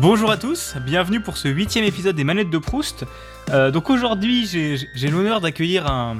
[0.00, 3.04] Bonjour à tous, bienvenue pour ce huitième épisode des Manettes de Proust.
[3.50, 6.18] Euh, donc aujourd'hui, j'ai l'honneur d'accueillir un,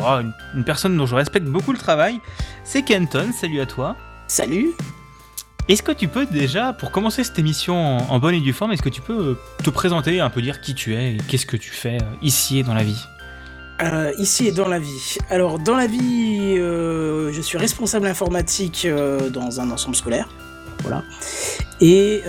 [0.00, 2.18] une, une, personne dont je respecte beaucoup le travail.
[2.64, 3.96] C'est Kenton, salut à toi.
[4.26, 4.72] Salut.
[5.68, 8.82] Est-ce que tu peux déjà, pour commencer cette émission en, bonne et due forme, est-ce
[8.82, 11.70] que tu peux te présenter, un peu dire qui tu es et qu'est-ce que tu
[11.70, 13.00] fais euh, ici et dans la vie?
[13.80, 15.18] Euh, ici et dans la vie.
[15.28, 18.88] Alors, dans la vie, euh, je suis responsable informatique
[19.32, 20.28] dans un ensemble scolaire.
[20.82, 21.04] Voilà.
[21.80, 22.22] Et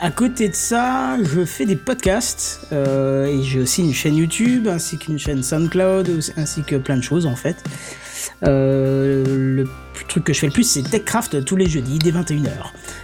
[0.00, 4.98] à côté de ça, je fais des podcasts et j'ai aussi une chaîne YouTube ainsi
[4.98, 7.56] qu'une chaîne SoundCloud ainsi que plein de choses en fait.
[8.42, 9.64] Le
[10.08, 12.50] truc que je fais le plus, c'est TechCraft tous les jeudis dès 21h.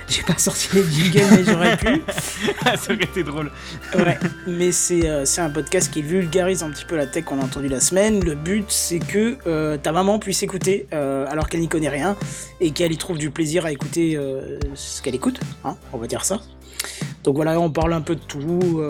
[0.08, 2.02] J'ai pas sorti les jingles, mais j'aurais pu.
[2.64, 3.50] ça aurait été drôle.
[3.94, 7.44] ouais, mais euh, c'est un podcast qui vulgarise un petit peu la tech qu'on a
[7.44, 8.22] entendu la semaine.
[8.24, 12.16] Le but, c'est que euh, ta maman puisse écouter euh, alors qu'elle n'y connaît rien
[12.60, 14.18] et qu'elle y trouve du plaisir à écouter
[14.74, 16.40] ce qu'elle écoute, hein, on va dire ça.
[17.24, 18.82] Donc voilà, on parle un peu de tout.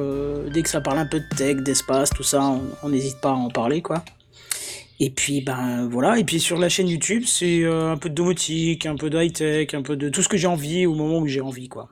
[0.53, 2.43] dès que ça parle un peu de tech, d'espace, tout ça,
[2.83, 4.03] on n'hésite pas à en parler, quoi.
[5.01, 8.15] Et puis ben voilà, et puis sur la chaîne YouTube, c'est euh, un peu de
[8.15, 11.19] domotique, un peu de high-tech, un peu de tout ce que j'ai envie au moment
[11.19, 11.89] où j'ai envie quoi.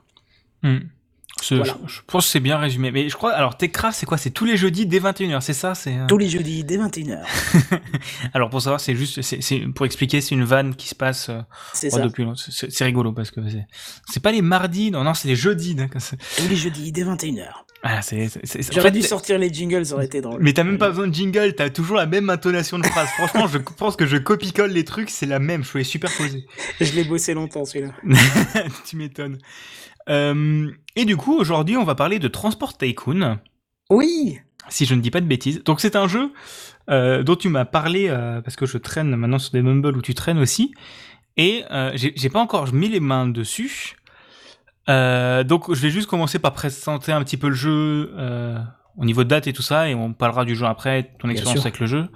[0.63, 0.79] Hmm.
[1.41, 2.91] Je, pense que c'est bien résumé.
[2.91, 4.17] Mais je crois, alors Techcraft, c'est quoi?
[4.17, 5.73] C'est tous les jeudis dès 21h, c'est ça?
[5.73, 7.23] C'est euh Tous les jeudis dès 21h.
[8.33, 11.41] alors pour savoir, c'est juste, c'est pour expliquer, c'est une vanne qui se passe euh,
[11.73, 13.41] c'est oh, depuis C'est rigolo parce que
[14.07, 15.75] c'est pas les mardis, non, non, c'est les jeudis.
[15.75, 17.47] Tous les jeudis dès 21h.
[17.83, 17.99] Ah,
[18.71, 20.39] J'aurais dû sortir les jingles, ça aurait été drôle.
[20.41, 23.09] Mais t'as même pas besoin de jingle, t'as toujours la même intonation de phrase.
[23.17, 26.45] Franchement, je pense que je copie-colle les trucs, c'est la même, je super superposer.
[26.81, 27.93] je l'ai bossé longtemps celui-là.
[28.85, 29.39] tu m'étonnes.
[30.09, 33.39] Euh, et du coup, aujourd'hui, on va parler de Transport Tycoon.
[33.89, 35.63] Oui Si je ne dis pas de bêtises.
[35.63, 36.31] Donc c'est un jeu
[36.91, 40.01] euh, dont tu m'as parlé, euh, parce que je traîne maintenant sur des Mumble où
[40.03, 40.71] tu traînes aussi.
[41.37, 41.63] Et
[41.95, 43.95] j'ai pas encore mis les mains dessus.
[44.89, 48.57] Euh, donc je vais juste commencer par présenter un petit peu le jeu euh,
[48.97, 51.65] au niveau de date et tout ça, et on parlera du jeu après, ton expérience
[51.65, 52.09] avec le jeu.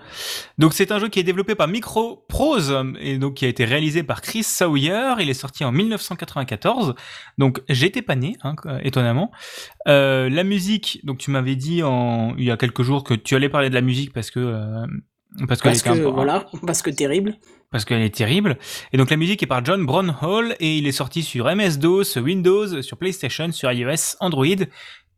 [0.58, 4.03] Donc c'est un jeu qui est développé par Microprose et donc qui a été réalisé
[4.03, 5.16] par Chris Sawyer.
[5.20, 6.96] Il est sorti en 1994.
[7.38, 9.32] Donc j'étais pas né, hein, étonnamment.
[9.88, 13.36] Euh, la musique, donc tu m'avais dit en, il y a quelques jours que tu
[13.36, 14.86] allais parler de la musique parce que euh,
[15.47, 17.36] parce, parce que, voilà, parce que terrible
[17.75, 18.58] parce qu'elle est terrible.
[18.94, 22.81] Et donc la musique est par John Brownhall et il est sorti sur MS-DOS, Windows,
[22.81, 24.46] sur PlayStation, sur iOS, Android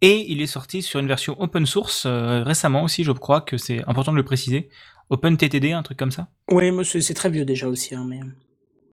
[0.02, 3.58] et il est sorti sur une version open source euh, récemment aussi, je crois que
[3.58, 4.70] c'est important de le préciser.
[5.12, 7.94] OpenTTD, un truc comme ça Oui, c'est très vieux déjà aussi.
[7.94, 8.22] Hein, mais...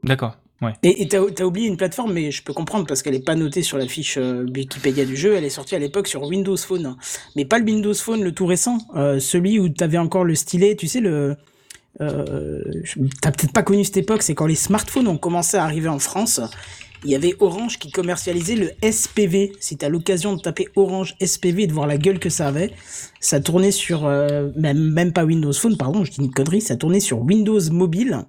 [0.02, 0.36] D'accord.
[0.60, 0.74] Ouais.
[0.82, 3.62] Et t'as as oublié une plateforme, mais je peux comprendre parce qu'elle est pas notée
[3.62, 5.34] sur la fiche euh, Wikipédia du jeu.
[5.34, 6.98] Elle est sortie à l'époque sur Windows Phone,
[7.34, 10.76] mais pas le Windows Phone le tout récent, euh, celui où t'avais encore le stylet,
[10.76, 11.38] tu sais le
[12.00, 12.62] euh,
[13.20, 15.98] T'as peut-être pas connu cette époque, c'est quand les smartphones ont commencé à arriver en
[15.98, 16.40] France.
[17.04, 19.52] Il y avait Orange qui commercialisait le SPV.
[19.60, 22.72] Si t'as l'occasion de taper Orange SPV et de voir la gueule que ça avait,
[23.20, 26.76] ça tournait sur euh, même même pas Windows Phone, pardon, je dis une connerie, ça
[26.76, 28.24] tournait sur Windows Mobile.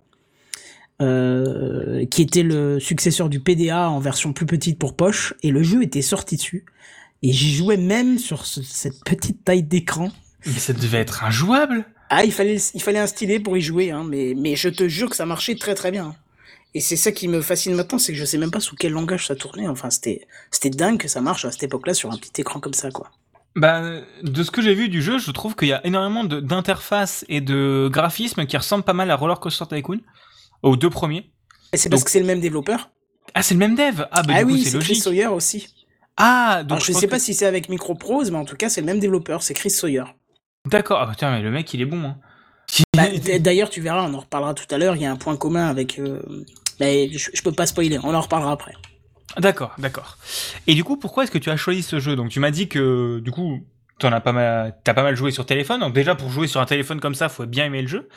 [1.01, 5.61] Euh, qui était le successeur du PDA en version plus petite pour poche, et le
[5.61, 6.65] jeu était sorti dessus.
[7.21, 10.09] Et j'y jouais même sur cette petite taille d'écran.
[10.45, 13.91] Mais ça devait être injouable ah, il fallait, il fallait un stylet pour y jouer,
[13.91, 16.15] hein, mais, mais je te jure que ça marchait très très bien.
[16.73, 18.91] Et c'est ça qui me fascine maintenant, c'est que je sais même pas sous quel
[18.91, 19.67] langage ça tournait.
[19.67, 22.73] Enfin, c'était, c'était dingue que ça marche à cette époque-là sur un petit écran comme
[22.73, 23.11] ça, quoi.
[23.55, 27.23] Bah, de ce que j'ai vu du jeu, je trouve qu'il y a énormément d'interfaces
[27.29, 30.01] et de graphismes qui ressemblent pas mal à Roller Coaster Tycoon,
[30.61, 31.31] aux deux premiers.
[31.71, 32.89] Et c'est parce que c'est le même développeur?
[33.33, 35.67] Ah, c'est le même dev Ah, bah, ah du oui, c'est Chris Sawyer aussi.
[36.17, 38.85] Ah, donc je, sais pas si c'est avec Microprose, mais en tout cas, c'est le
[38.85, 40.03] même développeur, c'est Chris Sawyer.
[40.65, 42.03] D'accord, ah tiens, mais le mec il est bon.
[42.03, 42.17] Hein.
[42.95, 43.03] Bah,
[43.39, 44.95] d'ailleurs, tu verras, on en reparlera tout à l'heure.
[44.95, 45.99] Il y a un point commun avec.
[45.99, 46.21] Euh,
[46.79, 48.73] je, peux pas spoiler, on en reparlera après.
[49.37, 50.17] D'accord, d'accord.
[50.67, 52.15] Et du coup, pourquoi est-ce que tu as choisi ce jeu?
[52.15, 53.59] Donc, tu m'as dit que du coup,
[53.99, 55.79] t'en as pas mal, t'as pas mal joué sur téléphone.
[55.79, 58.09] Donc déjà, pour jouer sur un téléphone comme ça, faut bien aimer le jeu.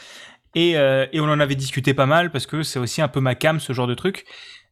[0.54, 3.20] Et, euh, et on en avait discuté pas mal parce que c'est aussi un peu
[3.20, 4.24] ma cam ce genre de truc.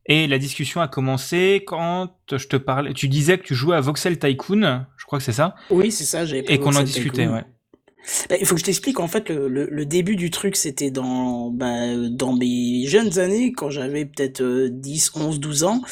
[0.06, 2.93] Et la discussion a commencé quand je te parlais.
[2.93, 5.56] Tu disais que tu jouais à Voxel Tycoon, je crois que c'est ça.
[5.69, 6.25] Oui, c'est ça.
[6.25, 6.50] J'ai.
[6.53, 7.45] Et qu'on en discutait, ouais.
[8.29, 11.50] Bah, il faut que je t'explique, en fait, le, le, début du truc, c'était dans,
[11.50, 15.82] bah, dans mes jeunes années, quand j'avais peut-être 10, 11, 12 ans.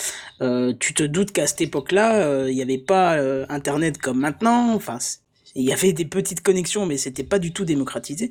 [0.41, 4.21] Euh, tu te doutes qu'à cette époque-là, euh, il n'y avait pas euh, Internet comme
[4.21, 4.75] maintenant.
[4.75, 4.99] Enfin,
[5.55, 8.31] il y avait des petites connexions, mais c'était pas du tout démocratisé.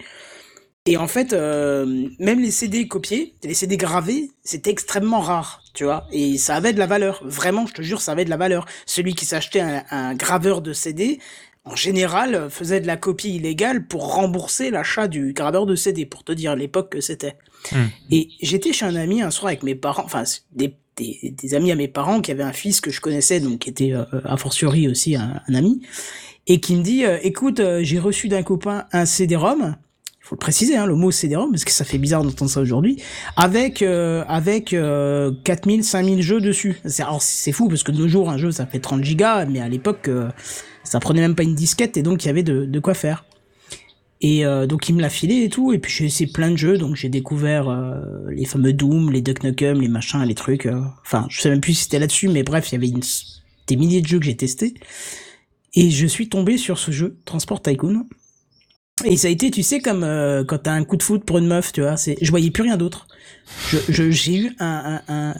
[0.85, 6.07] Et en fait, même les CD copiés, les CD gravés, c'était extrêmement rare, tu vois.
[6.11, 7.21] Et ça avait de la valeur.
[7.23, 8.65] Vraiment, je te jure, ça avait de la valeur.
[8.85, 11.19] Celui qui s'achetait un, un, graveur de CD,
[11.65, 16.23] en général, faisait de la copie illégale pour rembourser l'achat du graveur de CD, pour
[16.23, 17.37] te dire l'époque que c'était.
[17.71, 17.85] Hmm.
[18.11, 21.75] Et j'étais chez un ami un soir avec mes parents, enfin des des, amis à
[21.75, 25.15] mes parents qui avaient un fils que je connaissais, donc qui était a fortiori aussi
[25.15, 25.81] un, ami,
[26.45, 29.75] et qui me dit, écoute, j'ai reçu d'un copain un CD-ROM
[30.23, 32.61] il faut le préciser, hein, le mot CD-ROM, parce que ça fait bizarre d'entendre ça
[32.61, 33.03] aujourd'hui,
[33.35, 36.79] avec euh, avec euh, 4000, 5000 jeux dessus.
[36.99, 39.59] Alors c'est fou, parce que de nos jours, un jeu, ça fait 30 gigas, mais
[39.59, 40.29] à l'époque, euh,
[40.93, 43.25] ça prenait même pas une disquette, et donc il y avait de, quoi faire.
[44.21, 46.55] Et euh, donc il me l'a filé et tout, et puis j'ai essayé plein de
[46.55, 47.95] jeux, donc j'ai découvert euh,
[48.29, 50.69] les fameux Doom, les Duck Nukem, les machins, les trucs.
[51.01, 52.93] Enfin, je sais même plus si c'était là-dessus, mais bref, il y avait
[53.65, 54.75] des milliers de jeux que j'ai testés.
[55.73, 58.05] Et je suis tombé sur ce jeu, Transport Tycoon.
[59.03, 61.39] Et ça a été, tu sais, comme euh, quand t'as un coup de foot pour
[61.39, 61.95] une meuf, tu vois.
[61.95, 63.07] Je voyais plus rien d'autre.
[63.89, 65.35] J'ai eu un, un, un...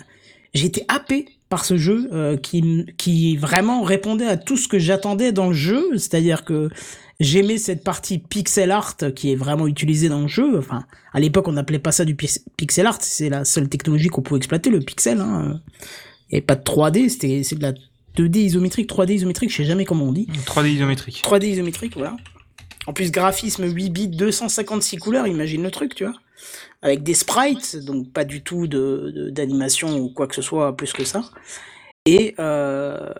[0.56, 5.32] été happé par ce jeu euh, qui, qui vraiment répondait à tout ce que j'attendais
[5.32, 5.86] dans le jeu.
[6.00, 6.70] C'est-à-dire que
[7.20, 10.58] j'aimais cette partie pixel art qui est vraiment utilisée dans le jeu.
[10.58, 10.84] Enfin,
[11.14, 12.98] à l'époque, on n'appelait pas ça du pixel art.
[13.02, 15.20] C'est la seule technologie qu'on pouvait exploiter, le pixel.
[15.20, 15.62] Hein.
[16.32, 17.74] Il n'y avait pas de 3D, c'était c'est de la
[18.18, 20.28] 2D isométrique, 3D isométrique, je sais jamais comment on dit.
[20.48, 21.22] 3D isométrique.
[21.24, 22.18] 3D isométrique, voilà.
[22.88, 26.16] En plus, graphisme 8 bits, 256 couleurs, imagine le truc, tu vois.
[26.82, 30.92] Avec des sprites, donc pas du tout de, d'animation ou quoi que ce soit plus
[30.92, 31.24] que ça.
[32.06, 33.14] Et, euh,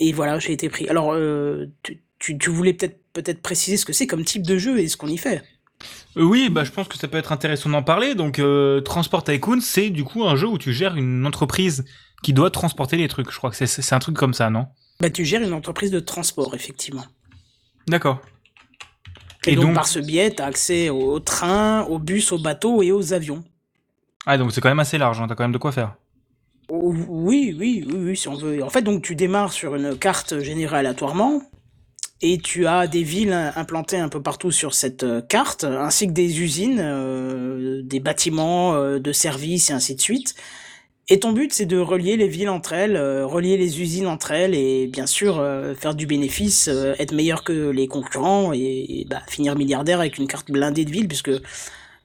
[0.00, 0.88] et voilà, j'ai été pris.
[0.88, 4.78] Alors, euh, tu, tu, voulais peut-être peut-être préciser ce que c'est comme type de jeu
[4.78, 5.42] et ce qu'on y fait.
[6.16, 8.14] Euh, oui, bah je pense que ça peut être intéressant d'en parler.
[8.14, 11.84] Donc, euh, Transport Tycoon, c'est du coup un jeu où tu gères une entreprise
[12.22, 13.30] qui doit transporter les trucs.
[13.30, 14.66] Je crois que c'est, c'est un truc comme ça, non?
[15.00, 17.04] Bah, tu gères une entreprise de transport, effectivement.
[17.88, 18.20] D'accord.
[19.46, 22.92] Et, donc, par ce biais, tu as accès aux trains, aux bus, aux bateaux et
[22.92, 23.42] aux avions.
[24.24, 25.96] Ah, donc c'est quand même assez large, hein, tu as quand même de quoi faire.
[26.70, 28.62] Oui, oui, oui, oui, si on veut.
[28.62, 31.42] En fait, donc tu démarres sur une carte générée aléatoirement
[32.22, 36.12] et tu as des villes implantées un peu partout sur cette euh, carte, ainsi que
[36.12, 40.34] des usines, euh, des bâtiments euh, de services et ainsi de suite.
[41.08, 44.30] Et ton but, c'est de relier les villes entre elles, euh, relier les usines entre
[44.30, 49.04] elles, et bien sûr euh, faire du bénéfice, euh, être meilleur que les concurrents, et,
[49.10, 51.32] bah, finir milliardaire avec une carte blindée de villes, puisque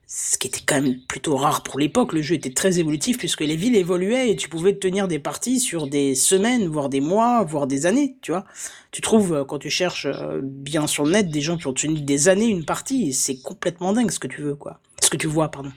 [0.08, 3.42] ce qui était quand même plutôt rare pour l'époque, le jeu était très évolutif, puisque
[3.42, 7.44] les villes évoluaient, et tu pouvais tenir des parties sur des semaines, voire des mois,
[7.44, 8.46] voire des années, tu vois.
[8.92, 10.08] Tu trouves, quand tu cherches
[10.42, 13.94] bien sur le net, des gens qui ont tenu des années une partie, c'est complètement
[13.94, 14.80] dingue ce que tu veux, quoi.
[15.04, 15.72] Ce que tu vois, pardon.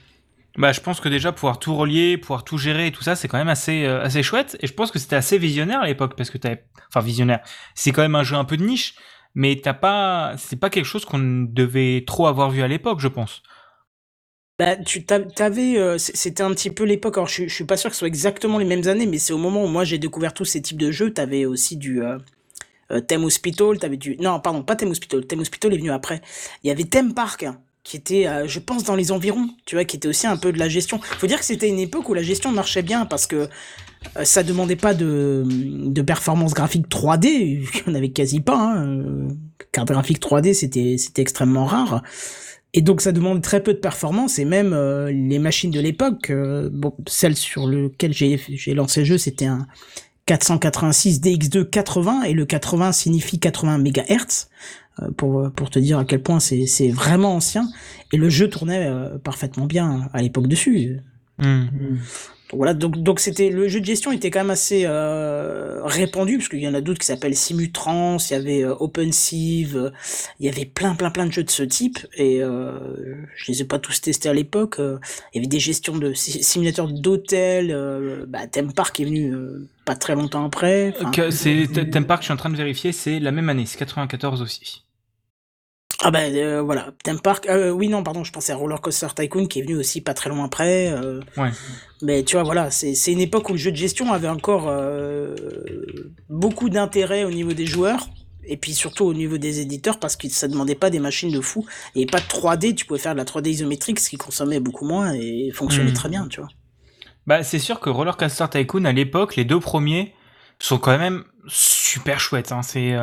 [0.57, 3.27] Bah, je pense que déjà pouvoir tout relier, pouvoir tout gérer et tout ça, c'est
[3.27, 4.57] quand même assez euh, assez chouette.
[4.59, 7.39] Et je pense que c'était assez visionnaire à l'époque parce que t'avais, enfin visionnaire.
[7.73, 8.95] C'est quand même un jeu un peu de niche,
[9.33, 13.07] mais t'as pas, c'est pas quelque chose qu'on devait trop avoir vu à l'époque, je
[13.07, 13.43] pense.
[14.59, 17.17] Bah, tu t'avais, euh, c'était un petit peu l'époque.
[17.17, 19.33] Alors, je, je, suis pas sûr que ce soit exactement les mêmes années, mais c'est
[19.33, 21.13] au moment où moi j'ai découvert tous ces types de jeux.
[21.13, 22.19] T'avais aussi du euh,
[22.91, 25.25] euh Theme Hospital, t'avais du, non, pardon, pas Theme Hospital.
[25.25, 26.21] Theme Hospital est venu après.
[26.63, 27.45] Il y avait Theme Park.
[27.83, 30.51] Qui était, euh, je pense, dans les environs, tu vois, qui était aussi un peu
[30.51, 30.99] de la gestion.
[31.01, 33.49] Faut dire que c'était une époque où la gestion marchait bien parce que
[34.17, 38.57] euh, ça demandait pas de, de performance graphique 3D, on avait quasi pas.
[38.57, 39.29] Hein.
[39.71, 42.03] Carte graphique 3D, c'était c'était extrêmement rare.
[42.73, 46.31] Et donc ça demandait très peu de performance et même euh, les machines de l'époque,
[46.71, 49.67] bon, celle sur lequel j'ai j'ai lancé le jeu, c'était un
[50.37, 54.47] 486 DX2 80 et le 80 signifie 80 MHz.
[55.01, 57.67] Euh, pour, pour te dire à quel point c'est vraiment ancien.
[58.13, 60.99] Et le jeu tournait euh, parfaitement bien à l'époque dessus.
[61.37, 61.65] Hmm.
[62.53, 66.49] Voilà, donc donc c'était le jeu de gestion était quand même assez euh, répandu parce
[66.49, 68.75] qu'il y en a d'autres qui s'appellent Simutrans, il y avait euh,
[70.39, 72.77] il y avait plein plein plein de jeux de ce type et euh,
[73.35, 74.75] je les ai pas tous testés à l'époque.
[74.79, 79.33] il y avait des gestions de simulateurs d'hôtels, bah, Theme Park est venu
[79.85, 80.93] pas très longtemps après.
[81.91, 84.83] Theme Park, je suis en train de vérifier, c'est la même année, c'est 94 aussi.
[86.03, 87.47] Ah ben euh, voilà, Theme Park.
[87.47, 90.15] Euh, oui non pardon, je pensais à Roller Coaster Tycoon qui est venu aussi pas
[90.15, 90.91] très loin après.
[90.91, 91.21] Euh.
[91.37, 91.51] ouais.
[92.01, 94.73] Mais tu vois voilà, c'est une époque où le jeu de gestion avait encore
[96.29, 98.09] beaucoup d'intérêt au niveau des joueurs
[98.43, 101.41] et puis surtout au niveau des éditeurs parce que ça demandait pas des machines de
[101.41, 102.73] fou et pas de 3D.
[102.73, 105.95] Tu pouvais faire de la 3D isométrique, ce qui consommait beaucoup moins et fonctionnait hmm.
[105.95, 106.49] très bien, tu vois.
[107.27, 110.15] Bah c'est sûr que Roller Coaster Tycoon à l'époque, les deux premiers
[110.57, 112.51] sont quand même super chouettes.
[112.51, 112.63] Hein.
[112.63, 112.95] C'est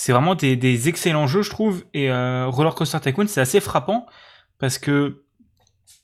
[0.00, 1.84] c'est vraiment des, excellents jeux, je trouve.
[1.92, 4.06] Et euh, Roller Coaster Tycoon, c'est assez frappant
[4.58, 5.24] parce que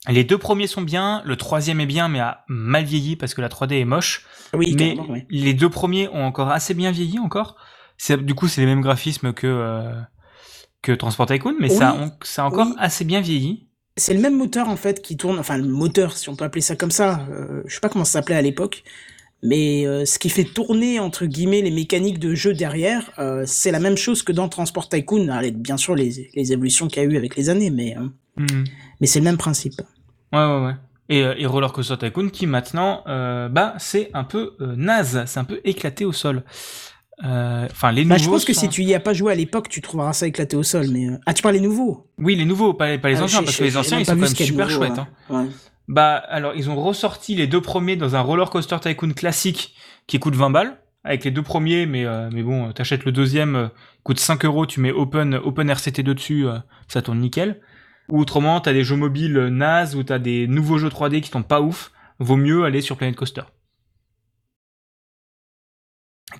[0.06, 3.40] les deux premiers sont bien, le troisième est bien, mais a mal vieilli parce que
[3.40, 4.26] la 3D est moche.
[4.52, 4.98] Oui, mais
[5.30, 7.56] les deux premiers ont encore assez bien vieilli encore.
[8.20, 9.98] Du coup, c'est les mêmes graphismes que euh,
[10.82, 13.66] que Transport Tycoon, mais ça, ça a encore assez bien vieilli.
[13.96, 16.60] C'est le même moteur en fait qui tourne, enfin le moteur, si on peut appeler
[16.60, 17.26] ça comme ça.
[17.30, 18.84] Euh, je sais pas comment ça s'appelait à l'époque.
[19.42, 23.70] Mais euh, ce qui fait tourner entre guillemets les mécaniques de jeu derrière, euh, c'est
[23.70, 27.06] la même chose que dans Transport Tycoon, avec bien sûr les, les évolutions qu'il y
[27.06, 28.64] a eu avec les années, mais euh, hmm.
[29.00, 29.74] mais c'est le même principe.
[30.32, 30.74] Ouais ouais ouais.
[31.08, 35.60] Et, et Roller Coaster Tycoon qui maintenant, bah, c'est un peu naze, c'est un peu
[35.64, 36.42] éclaté au sol.
[37.22, 38.24] Enfin, les Bah, nouveaux.
[38.24, 40.56] je pense que si tu y as pas joué à l'époque, tu trouveras ça éclaté
[40.56, 40.88] au sol.
[40.90, 42.08] Mais ah, tu parles les nouveaux?
[42.18, 44.18] Oui, les nouveaux, pas, pas les Ah, anciens, parce que les anciens, ils sont quand
[44.18, 44.92] même super nouveau, chouettes.
[44.98, 45.04] ouais.
[45.30, 45.44] hein.
[45.44, 45.50] Ouais.
[45.88, 49.74] Bah, alors, ils ont ressorti les deux premiers dans un Roller Coaster Tycoon classique
[50.06, 53.54] qui coûte 20 balles, avec les deux premiers, mais, euh, mais bon, t'achètes le deuxième,
[53.56, 53.68] euh,
[54.02, 57.60] coûte 5 euros, tu mets Open, Open RCT2 dessus, euh, ça tourne nickel.
[58.08, 61.30] Ou autrement, t'as des jeux mobiles euh, naze, ou t'as des nouveaux jeux 3D qui
[61.30, 63.42] sont pas ouf, vaut mieux aller sur Planet Coaster.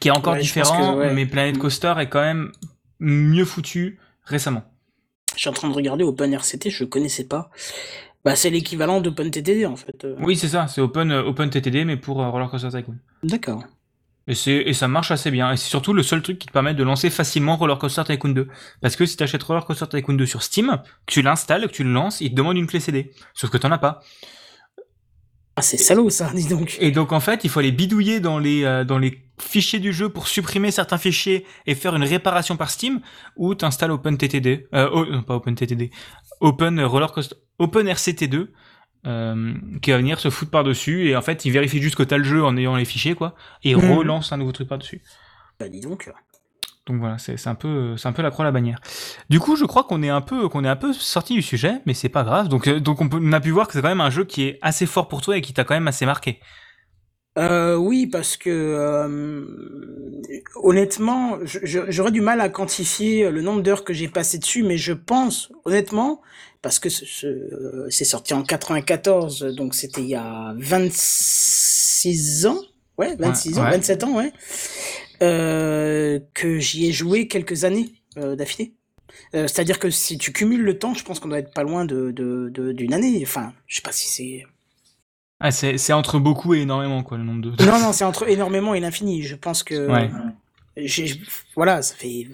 [0.01, 1.15] Qui est encore Ouais, différent, que, ouais.
[1.15, 1.59] mais Planet Mm.
[1.61, 2.51] Coaster est quand même
[2.99, 4.65] mieux foutu récemment.
[5.35, 7.51] Je suis en train de regarder Open RCT, je connaissais pas.
[8.27, 10.05] Bah, c'est l'équivalent d'Open TTD en fait.
[10.19, 12.97] Oui, c'est ça, c'est Open, euh, Open TTD, mais pour euh, Roller Coaster Tycoon.
[13.23, 13.63] D'accord.
[14.27, 14.35] Et,
[14.69, 15.53] et ça marche assez bien.
[15.53, 18.31] Et c'est surtout le seul truc qui te permet de lancer facilement Roller Coaster Tycoon
[18.31, 18.49] 2.
[18.81, 21.73] Parce que si tu achètes Roller Coaster Tycoon 2 sur Steam, que tu l'installes, que
[21.73, 23.13] tu le lances, il te demande une clé CD.
[23.33, 24.01] Sauf que t'en as pas.
[25.55, 26.77] Ah, c'est salaud ça, dis donc.
[26.81, 29.93] Et donc en fait, il faut aller bidouiller dans les, euh, dans les fichiers du
[29.93, 33.01] jeu pour supprimer certains fichiers et faire une réparation par Steam,
[33.37, 35.91] ou t'installes OpenTTD, euh, oh, non, pas OpenTTD,
[36.41, 38.49] Open Roller Coaster, Open RCT2,
[39.07, 42.17] euh, qui va venir se foutre par-dessus, et en fait, il vérifie juste que t'as
[42.19, 43.93] le jeu en ayant les fichiers, quoi, et il Mhm.
[43.93, 45.03] relance un nouveau truc par-dessus.
[45.61, 46.11] Bah, dis donc.
[46.87, 48.79] Donc voilà, c'est c'est un peu, c'est un peu la croix à la bannière.
[49.29, 51.81] Du coup, je crois qu'on est un peu, qu'on est un peu sorti du sujet,
[51.85, 52.49] mais c'est pas grave.
[52.49, 54.25] Donc, euh, donc on, peut, on a pu voir que c'est quand même un jeu
[54.25, 56.39] qui est assez fort pour toi et qui t'a quand même assez marqué.
[57.39, 59.45] Euh, oui, parce que euh,
[60.55, 64.63] honnêtement, je- je- j'aurais du mal à quantifier le nombre d'heures que j'ai passé dessus,
[64.63, 66.23] mais je pense, honnêtement,
[66.63, 72.61] parce que ce- ce- c'est sorti en 94, donc c'était il y a 26 ans,
[72.99, 73.71] ouais, 26 ans, ouais.
[73.73, 74.33] 27 ans, ouais,
[75.23, 78.73] euh, que j'y ai joué quelques années d'affilée.
[79.33, 82.11] C'est-à-dire que si tu cumules le temps, je pense qu'on doit être pas loin de
[82.13, 83.21] de- de- d'une année.
[83.23, 84.47] Enfin, je sais pas si c'est
[85.41, 87.65] Ah, c'est entre beaucoup et énormément, quoi, le nombre de.
[87.65, 89.23] Non, non, c'est entre énormément et l'infini.
[89.23, 89.89] Je pense que.
[89.89, 90.11] Ouais.
[91.55, 92.27] Voilà, ça fait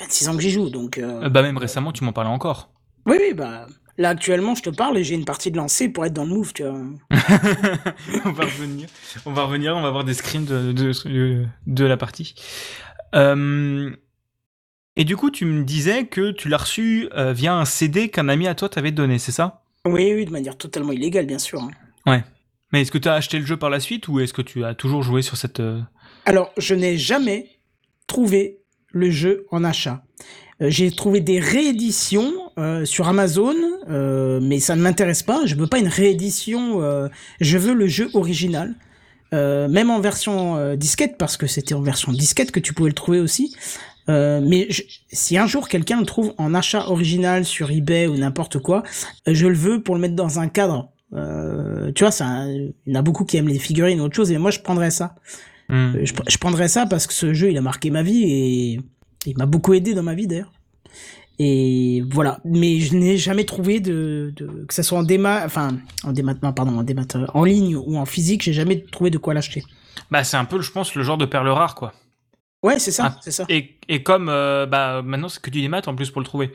[0.00, 0.98] 26 ans que j'y joue, donc.
[0.98, 2.70] euh, Euh, bah même récemment, tu m'en parlais encore.
[3.06, 3.66] Oui, oui, bah.
[3.96, 6.30] Là, actuellement, je te parle et j'ai une partie de lancer pour être dans le
[6.30, 6.72] move, tu vois.
[8.24, 8.88] on va revenir,
[9.24, 12.34] on va revenir, on va voir des screens de, de, de- de la partie.
[13.14, 13.94] Euh,
[14.96, 18.28] et du coup, tu me disais que tu l'as reçu euh, via un CD qu'un
[18.28, 19.62] ami à toi t'avait donné, c'est ça?
[19.86, 21.62] Oui, oui, de manière totalement illégale, bien sûr.
[21.62, 21.70] hein.
[22.74, 24.64] Mais est-ce que tu as acheté le jeu par la suite ou est-ce que tu
[24.64, 25.60] as toujours joué sur cette...
[25.60, 25.80] euh,
[26.26, 27.46] Alors, je n'ai jamais
[28.08, 28.58] trouvé
[28.90, 30.02] le jeu en achat.
[30.60, 33.54] Euh, j'ai trouvé des rééditions euh, sur Amazon,
[34.40, 35.46] mais ça ne m'intéresse pas.
[35.46, 37.08] Je veux pas une réédition.
[37.40, 38.74] je veux le jeu original.
[39.30, 43.20] Même en version disquette, parce que c'était en version disquette que tu pouvais le trouver
[43.20, 43.54] aussi.
[44.08, 44.66] Mais
[45.12, 48.82] si un jour quelqu'un le trouve en achat original sur eBay ou n'importe quoi,
[49.28, 50.90] je le veux pour le mettre dans un cadre.
[51.12, 54.16] Euh, tu vois, ça, il y en a beaucoup qui aiment les figurines ou autre
[54.16, 55.14] chose, et moi je prendrais ça.
[55.68, 55.74] hmm.
[55.96, 58.80] Euh, Je, je prendrais ça parce que ce jeu, il a marqué ma vie et
[59.26, 60.52] il m'a beaucoup aidé dans ma vie d'ailleurs.
[61.38, 62.40] Et voilà.
[62.44, 66.34] Mais je n'ai jamais trouvé de, de que ça soit en démat, enfin en démat,
[66.42, 69.64] non, pardon, en démat, en ligne ou en physique, j'ai jamais trouvé de quoi l'acheter.
[70.10, 71.92] Bah c'est un peu, je pense, le genre de perle rare, quoi.
[72.62, 73.18] Ouais, c'est ça, Ah.
[73.22, 73.44] c'est ça.
[73.48, 76.50] Et, et comme euh, bah, maintenant c'est que du démat en plus pour le trouver.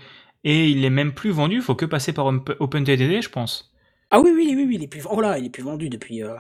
[0.46, 3.69] Et il est même plus vendu, faut que passer par Op- OpenTTD, je pense.
[4.12, 6.24] Ah oui, oui, oui, oui, il est plus, oh là, il est plus vendu depuis
[6.24, 6.34] euh,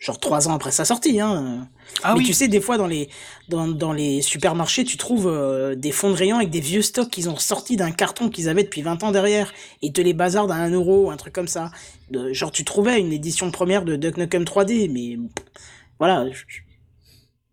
[0.00, 1.68] genre trois ans après sa sortie, hein.
[2.02, 3.08] Ah mais oui, tu sais, des fois dans les
[3.48, 7.10] dans, dans les supermarchés, tu trouves euh, des fonds de rayon avec des vieux stocks
[7.10, 9.52] qu'ils ont sortis d'un carton qu'ils avaient depuis 20 ans derrière.
[9.82, 11.70] Et ils te les bazardent à 1 euro, un truc comme ça.
[12.10, 15.16] De- genre, tu trouvais une édition première de Duck Nukem 3D, mais
[16.00, 16.26] voilà.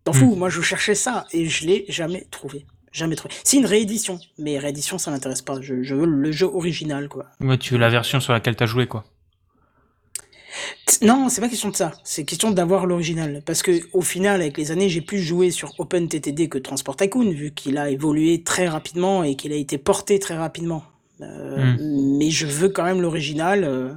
[0.04, 2.66] T'en fous, moi je cherchais ça et je l'ai jamais trouvé.
[2.90, 3.32] Jamais trouvé.
[3.44, 5.60] C'est une réédition, mais réédition ça m'intéresse pas.
[5.62, 7.26] Je, je veux le jeu original, quoi.
[7.40, 9.04] Ouais, tu veux la version sur laquelle t'as joué, quoi.
[11.02, 11.92] Non, c'est pas question de ça.
[12.04, 13.42] C'est question d'avoir l'original.
[13.44, 17.30] Parce que au final, avec les années, j'ai plus joué sur OpenTTD que Transport Tycoon,
[17.30, 20.84] vu qu'il a évolué très rapidement et qu'il a été porté très rapidement.
[21.20, 21.76] Euh,
[22.18, 23.64] Mais je veux quand même l'original.
[23.64, 23.92] euh,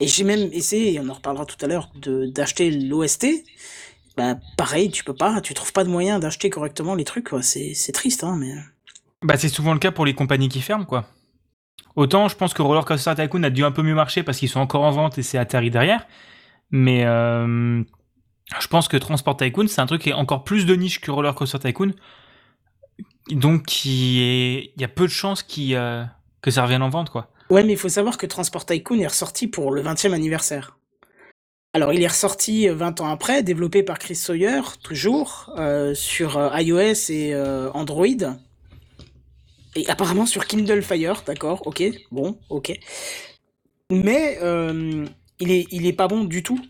[0.00, 3.26] Et j'ai même essayé, et on en reparlera tout à l'heure, de d'acheter l'OST.
[4.16, 7.28] Bah pareil, tu peux pas, tu trouves pas de moyen d'acheter correctement les trucs.
[7.42, 8.54] c'est triste, hein, mais.
[9.22, 11.06] Bah c'est souvent le cas pour les compagnies qui ferment, quoi.
[11.96, 14.48] Autant je pense que Roller Coaster Tycoon a dû un peu mieux marcher parce qu'ils
[14.48, 16.06] sont encore en vente et c'est Atari derrière.
[16.70, 17.82] Mais euh,
[18.60, 21.10] je pense que Transport Tycoon, c'est un truc qui est encore plus de niche que
[21.10, 21.92] Roller Coaster Tycoon.
[23.30, 26.04] Donc il y a peu de chances euh,
[26.42, 27.30] que ça revienne en vente, quoi.
[27.50, 30.78] Ouais, mais il faut savoir que Transport Tycoon est ressorti pour le 20e anniversaire.
[31.74, 36.38] Alors, il est ressorti euh, 20 ans après, développé par Chris Sawyer, toujours, euh, sur
[36.38, 38.06] euh, iOS et euh, Android.
[39.76, 42.78] Et apparemment sur Kindle Fire, d'accord, ok, bon, ok.
[43.90, 45.04] Mais euh,
[45.40, 46.60] il est, il est pas bon du tout.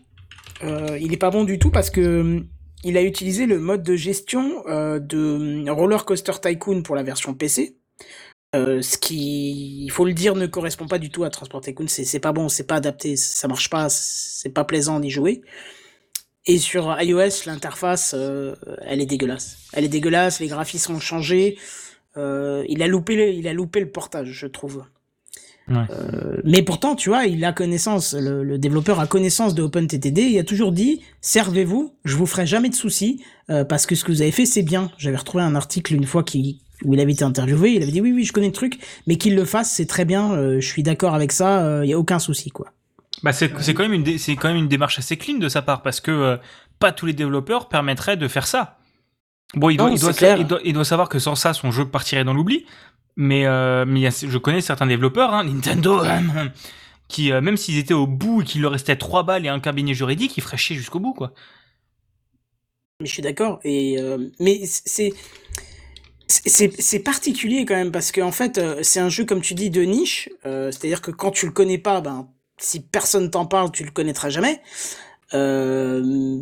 [0.63, 2.43] Euh, il est pas bon du tout parce que
[2.83, 7.33] il a utilisé le mode de gestion euh, de Roller Coaster Tycoon pour la version
[7.33, 7.77] PC.
[8.55, 11.87] Euh, ce qui, il faut le dire, ne correspond pas du tout à Transport Tycoon.
[11.87, 15.41] C'est pas bon, c'est pas adapté, ça marche pas, c'est pas plaisant d'y jouer.
[16.45, 19.57] Et sur iOS, l'interface, euh, elle est dégueulasse.
[19.73, 21.57] Elle est dégueulasse, les graphismes ont changé.
[22.17, 24.83] Euh, il a loupé, le, il a loupé le portage, je trouve.
[25.71, 30.21] Euh, mais pourtant, tu vois, il a connaissance, le, développeur a connaissance de OpenTTD.
[30.21, 34.11] Il a toujours dit servez-vous, je vous ferai jamais de soucis parce que ce que
[34.11, 34.91] vous avez fait, c'est bien.
[34.97, 37.71] J'avais retrouvé un article une fois qui, où il avait été interviewé.
[37.71, 40.05] Il avait dit oui, oui, je connais le truc, mais qu'il le fasse, c'est très
[40.05, 40.59] bien.
[40.59, 41.83] je suis d'accord avec ça.
[41.83, 42.67] Il y a aucun souci, quoi.
[43.23, 45.81] Bah c'est quand même une c'est quand même une démarche assez clean de sa part
[45.81, 46.37] parce que euh,
[46.79, 48.77] pas tous les développeurs permettraient de faire ça.
[49.55, 52.33] Bon, il doit, il, doit, il, doit, savoir que sans ça, son jeu partirait dans
[52.33, 52.65] l'oubli.
[53.15, 56.03] Mais, euh, mais je connais certains développeurs, hein, Nintendo,
[57.07, 59.61] qui, euh, même s'ils étaient au bout et qu'il leur restait trois balles et un
[59.61, 61.31] cabinet juridique, ils feraient chier jusqu'au bout, quoi.
[62.99, 63.59] Mais je suis d'accord.
[63.63, 63.97] Et
[64.39, 65.13] mais c'est
[66.27, 69.81] c'est particulier quand même parce qu'en en fait, c'est un jeu comme tu dis de
[69.81, 70.29] niche.
[70.43, 74.29] C'est-à-dire que quand tu le connais pas, ben si personne t'en parle, tu le connaîtras
[74.29, 74.61] jamais.
[75.33, 76.41] Euh,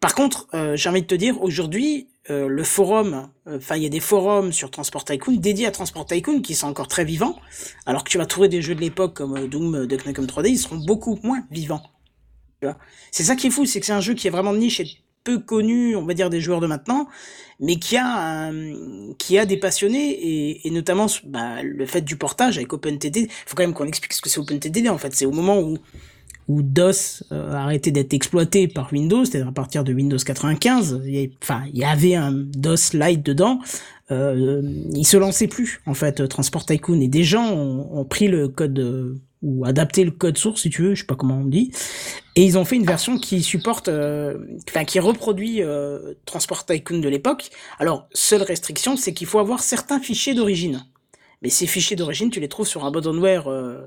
[0.00, 3.86] par contre, euh, j'ai envie de te dire, aujourd'hui, euh, le forum, enfin, il y
[3.86, 7.38] a des forums sur Transport Tycoon dédiés à Transport Tycoon qui sont encore très vivants,
[7.86, 10.58] alors que tu vas trouver des jeux de l'époque comme Doom, Duck Nukem 3D, ils
[10.58, 11.82] seront beaucoup moins vivants.
[13.12, 14.80] C'est ça qui est fou, c'est que c'est un jeu qui est vraiment de niche
[14.80, 14.86] et
[15.24, 17.06] peu connu, on va dire, des joueurs de maintenant,
[17.60, 18.50] mais qui a,
[19.18, 23.20] qui a des passionnés, et, notamment bah, le fait du portage avec OpenTD.
[23.20, 25.14] Il faut quand même qu'on explique ce que c'est OpenTD, en fait.
[25.14, 25.76] C'est au moment où,
[26.48, 31.00] où DOS euh, a arrêté d'être exploité par Windows, c'est-à-dire à partir de Windows 95,
[31.42, 33.60] enfin, il y avait un DOS Lite dedans,
[34.10, 34.62] euh,
[34.94, 38.78] il se lançait plus, en fait, Transport Tycoon, et des gens ont, pris le code...
[38.78, 41.72] Euh, ou adapter le code source si tu veux, je sais pas comment on dit.
[42.34, 46.98] Et ils ont fait une version qui supporte, euh, enfin qui reproduit euh, Transport Tycoon
[46.98, 47.50] de l'époque.
[47.78, 50.86] Alors seule restriction, c'est qu'il faut avoir certains fichiers d'origine.
[51.42, 53.80] Mais ces fichiers d'origine, tu les trouves sur Abandonware, euh,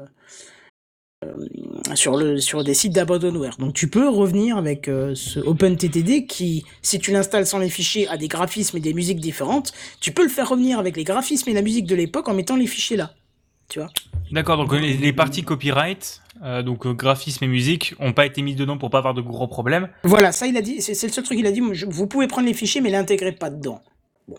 [1.95, 3.57] sur le sur des sites d'Abandonware.
[3.57, 8.17] Donc tu peux revenir avec ce OpenTTD qui, si tu l'installes sans les fichiers, a
[8.17, 9.73] des graphismes et des musiques différentes.
[9.99, 12.55] Tu peux le faire revenir avec les graphismes et la musique de l'époque en mettant
[12.55, 13.11] les fichiers là.
[13.71, 13.89] Tu vois?
[14.31, 18.57] D'accord, donc les, parties copyright, euh, donc euh, graphisme et musique, ont pas été mises
[18.57, 19.87] dedans pour pas avoir de gros problèmes.
[20.03, 21.61] Voilà, ça il a dit, c'est le seul truc qu'il a dit.
[21.61, 23.81] vous pouvez prendre les fichiers, mais l'intégrez pas dedans.
[24.27, 24.35] Bon,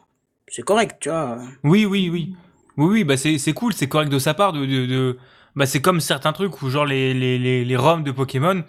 [0.48, 1.38] c'est correct, tu vois.
[1.64, 2.34] Oui, oui, oui,
[2.76, 5.16] oui, oui, bah c'est cool, c'est correct de sa part de, de,
[5.56, 8.64] bah c'est comme certains trucs où genre les les les, les de Pokémon,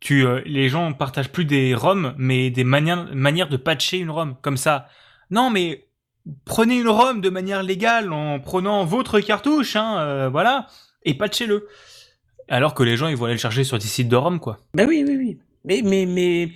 [0.00, 4.10] tu euh, les gens partagent plus des ROM, mais des manières manières de patcher une
[4.10, 4.88] ROM comme ça.
[5.30, 5.88] Non, mais
[6.44, 10.66] prenez une ROM de manière légale en prenant votre cartouche, hein, euh, voilà,
[11.04, 11.68] et patchez-le.
[12.48, 14.58] Alors que les gens, ils vont aller le charger sur des sites de ROM, quoi.
[14.74, 15.38] Bah oui, oui, oui.
[15.64, 16.50] Mais, mais, mais,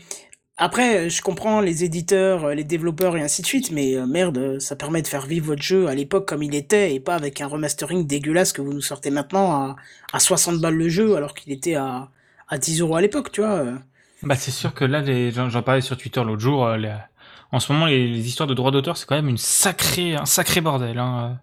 [0.58, 4.76] après, je comprends les éditeurs, les développeurs et ainsi de suite, mais euh, merde, ça
[4.76, 7.46] permet de faire vivre votre jeu à l'époque comme il était et pas avec un
[7.46, 9.76] remastering dégueulasse que vous nous sortez maintenant à,
[10.12, 12.10] à 60 balles le jeu alors qu'il était à,
[12.48, 13.64] à 10 euros à l'époque, tu vois.
[14.22, 15.02] Bah c'est sûr que là,
[15.48, 16.76] j'en parlais sur Twitter l'autre jour, euh,
[17.52, 20.60] en ce moment, les, histoires de droits d'auteur, c'est quand même une sacrée, un sacré
[20.60, 20.98] bordel.
[20.98, 21.40] Hein.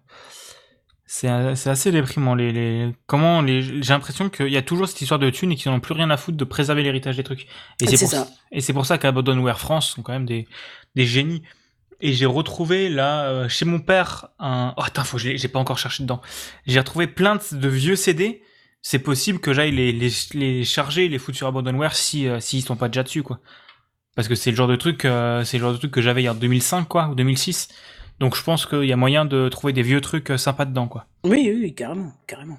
[1.08, 2.34] C'est assez déprimant.
[2.34, 5.56] Les, les, comment les, j'ai l'impression qu'il y a toujours cette histoire de thunes et
[5.56, 7.46] qu'ils n'ont plus rien à foutre de préserver l'héritage des trucs.
[7.80, 8.28] Et c'est pour ça.
[8.50, 10.48] Et c'est pour ça qu'Abandonware France sont quand même des,
[10.96, 11.42] des génies.
[12.00, 14.74] Et j'ai retrouvé là euh, chez mon père un.
[14.76, 16.20] Oh attends, faut j'ai pas encore cherché dedans.
[16.66, 18.42] J'ai retrouvé plein de, vieux CD.
[18.82, 22.62] C'est possible que j'aille les, les, les charger les foutre sur Abandonware si euh, s'ils
[22.62, 23.40] sont pas déjà dessus quoi
[24.16, 26.26] parce que c'est le genre de truc, euh, c'est le genre de truc que j'avais
[26.28, 27.68] en 2005 quoi ou 2006.
[28.20, 30.88] Donc je pense qu'il y a moyen de trouver des vieux trucs euh, sympas dedans
[30.88, 31.06] quoi.
[31.24, 32.58] Oui, oui, carrément, carrément.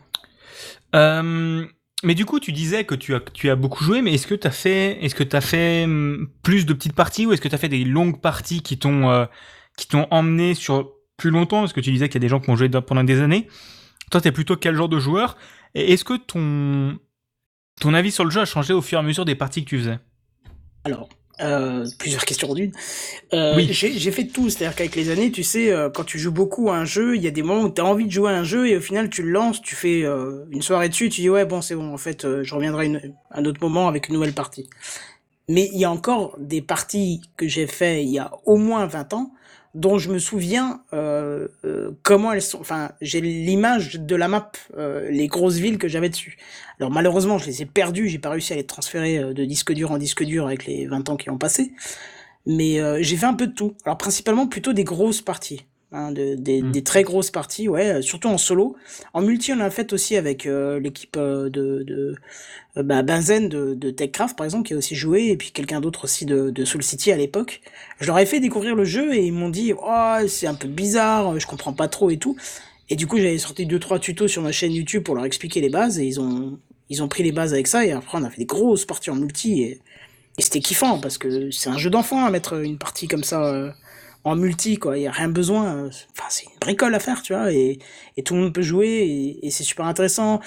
[0.95, 1.65] Euh,
[2.03, 4.35] mais du coup, tu disais que tu as, tu as beaucoup joué, mais est-ce que
[4.35, 7.41] tu as fait, est-ce que tu as fait hum, plus de petites parties ou est-ce
[7.41, 9.27] que tu as fait des longues parties qui t'ont,
[9.77, 11.61] qui t'ont emmené sur plus longtemps?
[11.61, 13.47] Parce que tu disais qu'il y a des gens qui ont joué pendant des années.
[14.11, 15.37] Toi, t'es plutôt quel genre de joueur?
[15.73, 16.97] Et est-ce que ton,
[17.79, 19.69] ton avis sur le jeu a changé au fur et à mesure des parties que
[19.69, 19.99] tu faisais?
[20.83, 21.09] Alors,
[21.41, 22.71] euh, plusieurs questions d'une.
[23.33, 23.69] Euh, oui.
[23.71, 26.75] J'ai fait tout, c'est-à-dire qu'avec les années, tu sais, euh, quand tu joues beaucoup à
[26.77, 28.43] un jeu, il y a des moments où tu as envie de jouer à un
[28.43, 31.29] jeu et au final tu le lances, tu fais euh, une soirée dessus, tu dis
[31.29, 34.33] ouais bon c'est bon, en fait je reviendrai une, un autre moment avec une nouvelle
[34.33, 34.69] partie.
[35.49, 38.85] Mais il y a encore des parties que j'ai fait il y a au moins
[38.85, 39.31] 20 ans
[39.73, 42.59] dont je me souviens euh, euh, comment elles sont.
[42.59, 46.37] Enfin, j'ai l'image de la map, euh, les grosses villes que j'avais dessus.
[46.79, 49.91] Alors malheureusement, je les ai perdues, j'ai pas réussi à les transférer de disque dur
[49.91, 51.73] en disque dur avec les 20 ans qui ont passé.
[52.45, 53.75] Mais j'ai fait un peu de tout.
[53.85, 55.65] Alors principalement plutôt des grosses parties.
[55.91, 58.75] Hein, de- des, des très grosses parties, ouais, euh, surtout en solo.
[59.13, 62.15] En multi, on a fait aussi avec euh, l'équipe euh, de, de
[62.77, 65.81] euh, bah, Benzen de, de Techcraft, par exemple, qui a aussi joué, et puis quelqu'un
[65.81, 67.61] d'autre aussi de, de Soul City à l'époque.
[67.99, 70.67] Je leur ai fait découvrir le jeu et ils m'ont dit, oh, c'est un peu
[70.67, 72.35] bizarre, je comprends pas trop et tout.
[72.89, 75.61] Et du coup, j'avais sorti deux trois tutos sur ma chaîne YouTube pour leur expliquer
[75.61, 78.23] les bases, et ils ont ils ont pris les bases avec ça, et après on
[78.23, 79.81] a fait des grosses parties en multi, et,
[80.37, 83.45] et c'était kiffant parce que c'est un jeu d'enfant à mettre une partie comme ça.
[83.45, 83.71] euh,
[84.27, 84.97] en multi quoi.
[84.97, 87.79] Il y a rien besoin euh, enfin c'est une bricole à faire tu vois et,
[88.17, 90.39] et tout le monde peut jouer et, et c'est super intéressant.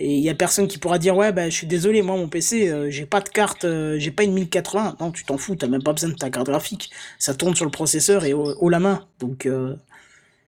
[0.00, 2.28] Et il y a personne qui pourra dire ouais bah je suis désolé moi mon
[2.28, 5.54] PC euh, j'ai pas de carte euh, j'ai pas une 1080 non tu t'en fous
[5.54, 6.90] t'as même pas besoin de ta carte graphique.
[7.18, 9.06] Ça tourne sur le processeur et au, au la main.
[9.20, 9.76] Donc euh,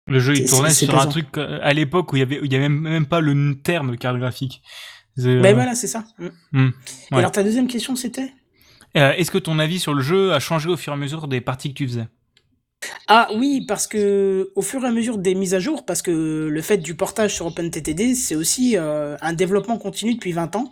[0.08, 2.56] Le jeu, il tournait sur un truc à l'époque où il y avait, il y
[2.56, 4.62] avait même, même pas le terme carte graphique.
[5.18, 6.04] Ben voilà c'est ça.
[6.18, 6.28] Mm.
[6.54, 6.72] hmm,
[7.12, 8.34] Et alors ta deuxième question c'était?
[8.94, 11.42] Est-ce que ton avis sur le jeu a changé au fur et à mesure des
[11.42, 12.08] parties que tu faisais?
[13.08, 16.48] Ah oui, parce que au fur et à mesure des mises à jour, parce que
[16.52, 20.72] le fait du portage sur OpenTTD, c'est aussi euh, un développement continu depuis 20 ans,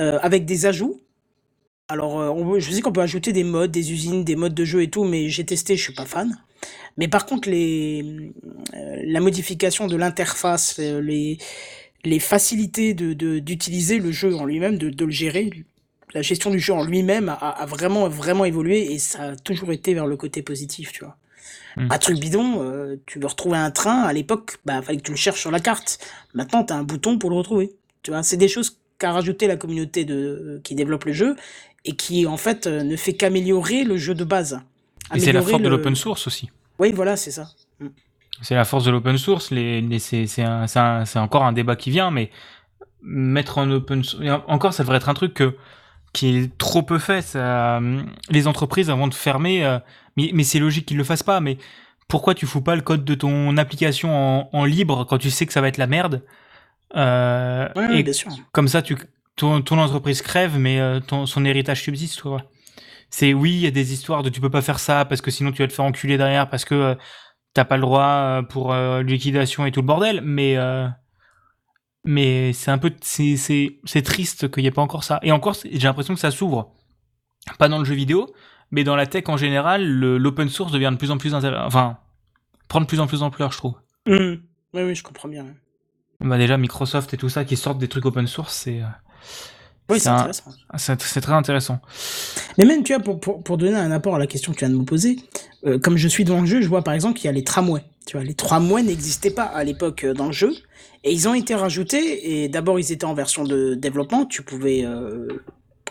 [0.00, 1.02] euh, avec des ajouts.
[1.88, 4.82] Alors, euh, je sais qu'on peut ajouter des modes, des usines, des modes de jeu
[4.82, 6.38] et tout, mais j'ai testé, je suis pas fan.
[6.98, 8.32] Mais par contre, les,
[8.72, 11.38] la modification de l'interface, les,
[12.04, 15.50] les facilités de, d'utiliser le jeu en lui-même, de, de le gérer,
[16.14, 19.72] la gestion du jeu en lui-même a, a vraiment, vraiment évolué et ça a toujours
[19.72, 21.16] été vers le côté positif, tu vois.
[21.76, 21.88] Hmm.
[21.90, 25.10] Un truc bidon, euh, tu veux retrouver un train, à l'époque, bah, fallait que tu
[25.10, 25.98] le cherches sur la carte.
[26.34, 27.72] Maintenant, t'as un bouton pour le retrouver.
[28.02, 31.36] Tu vois, c'est des choses qu'a rajouté la communauté de, qui développe le jeu
[31.84, 34.60] et qui, en fait, euh, ne fait qu'améliorer le jeu de base.
[35.14, 36.50] Et c'est la force de l'open source aussi.
[36.78, 37.48] Oui, voilà, c'est ça.
[38.40, 39.50] C'est la force de l'open source.
[39.50, 42.30] Les, les- c'est, c'est, un- c'est un- c'est encore un débat qui vient, mais
[43.02, 44.22] mettre en open source.
[44.48, 45.54] Encore, ça devrait être un truc que,
[46.14, 47.22] qui est trop peu fait.
[47.22, 49.78] Ça, hum, les entreprises, avant de fermer, euh,
[50.16, 51.40] mais, mais c'est logique qu'ils le fassent pas.
[51.40, 51.58] Mais
[52.08, 55.46] pourquoi tu fous pas le code de ton application en, en libre quand tu sais
[55.46, 56.24] que ça va être la merde
[56.96, 58.30] Euh, et bien sûr.
[58.52, 58.96] comme ça, tu,
[59.36, 62.42] ton, ton entreprise crève, mais euh, ton, son héritage subsiste, tu vois.
[63.10, 65.30] C'est oui, il y a des histoires de tu peux pas faire ça parce que
[65.30, 66.94] sinon tu vas te faire enculer derrière parce que euh,
[67.54, 70.88] t'as pas le droit euh, pour euh, liquidation et tout le bordel, mais euh,
[72.04, 75.18] mais c'est un peu c'est triste qu'il y ait pas encore ça.
[75.22, 76.72] Et encore, j'ai l'impression que ça s'ouvre,
[77.58, 78.32] pas dans le jeu vidéo,
[78.70, 81.98] mais dans la tech en général, l'open source devient de plus en plus intéressant, enfin
[82.68, 83.74] prend de plus en plus d'ampleur, je trouve.
[84.08, 84.40] Hum.
[84.72, 85.46] Oui, oui, je comprends bien.
[86.20, 88.86] Bah déjà Microsoft et tout ça qui sortent des trucs open source, c'est euh,
[89.90, 90.50] Oui, C'est intéressant.
[90.76, 91.80] c'est c'est très intéressant.
[92.58, 94.64] Mais même, tu vois, pour, pour, pour donner un apport à la question que tu
[94.64, 95.16] viens de me poser,
[95.66, 97.44] euh, comme je suis dans le jeu, je vois par exemple qu'il y a les
[97.44, 97.84] tramways.
[98.06, 100.52] Tu vois, les tramways n'existaient pas à l'époque euh, dans le jeu,
[101.04, 104.84] et ils ont été rajoutés, et d'abord ils étaient en version de développement, tu pouvais
[104.84, 105.26] euh,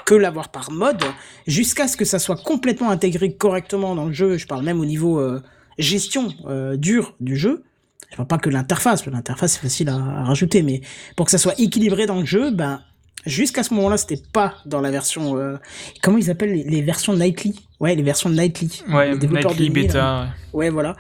[0.06, 1.02] que l'avoir par mode,
[1.48, 4.86] jusqu'à ce que ça soit complètement intégré correctement dans le jeu, je parle même au
[4.86, 5.42] niveau euh,
[5.80, 7.64] gestion euh, dure du jeu.
[8.12, 10.82] Je parle pas que l'interface, l'interface c'est facile à, à rajouter, mais
[11.16, 12.82] pour que ça soit équilibré dans le jeu, ben
[13.26, 15.36] jusqu'à ce moment-là, c'était pas dans la version.
[15.38, 15.56] euh,
[16.04, 17.68] comment ils appellent les, les versions Nightly?
[17.80, 18.84] Ouais, les versions Nightly.
[18.90, 19.82] Ouais, les développeurs Nightly de là.
[19.82, 20.28] bêta.
[20.54, 20.96] Ouais, voilà.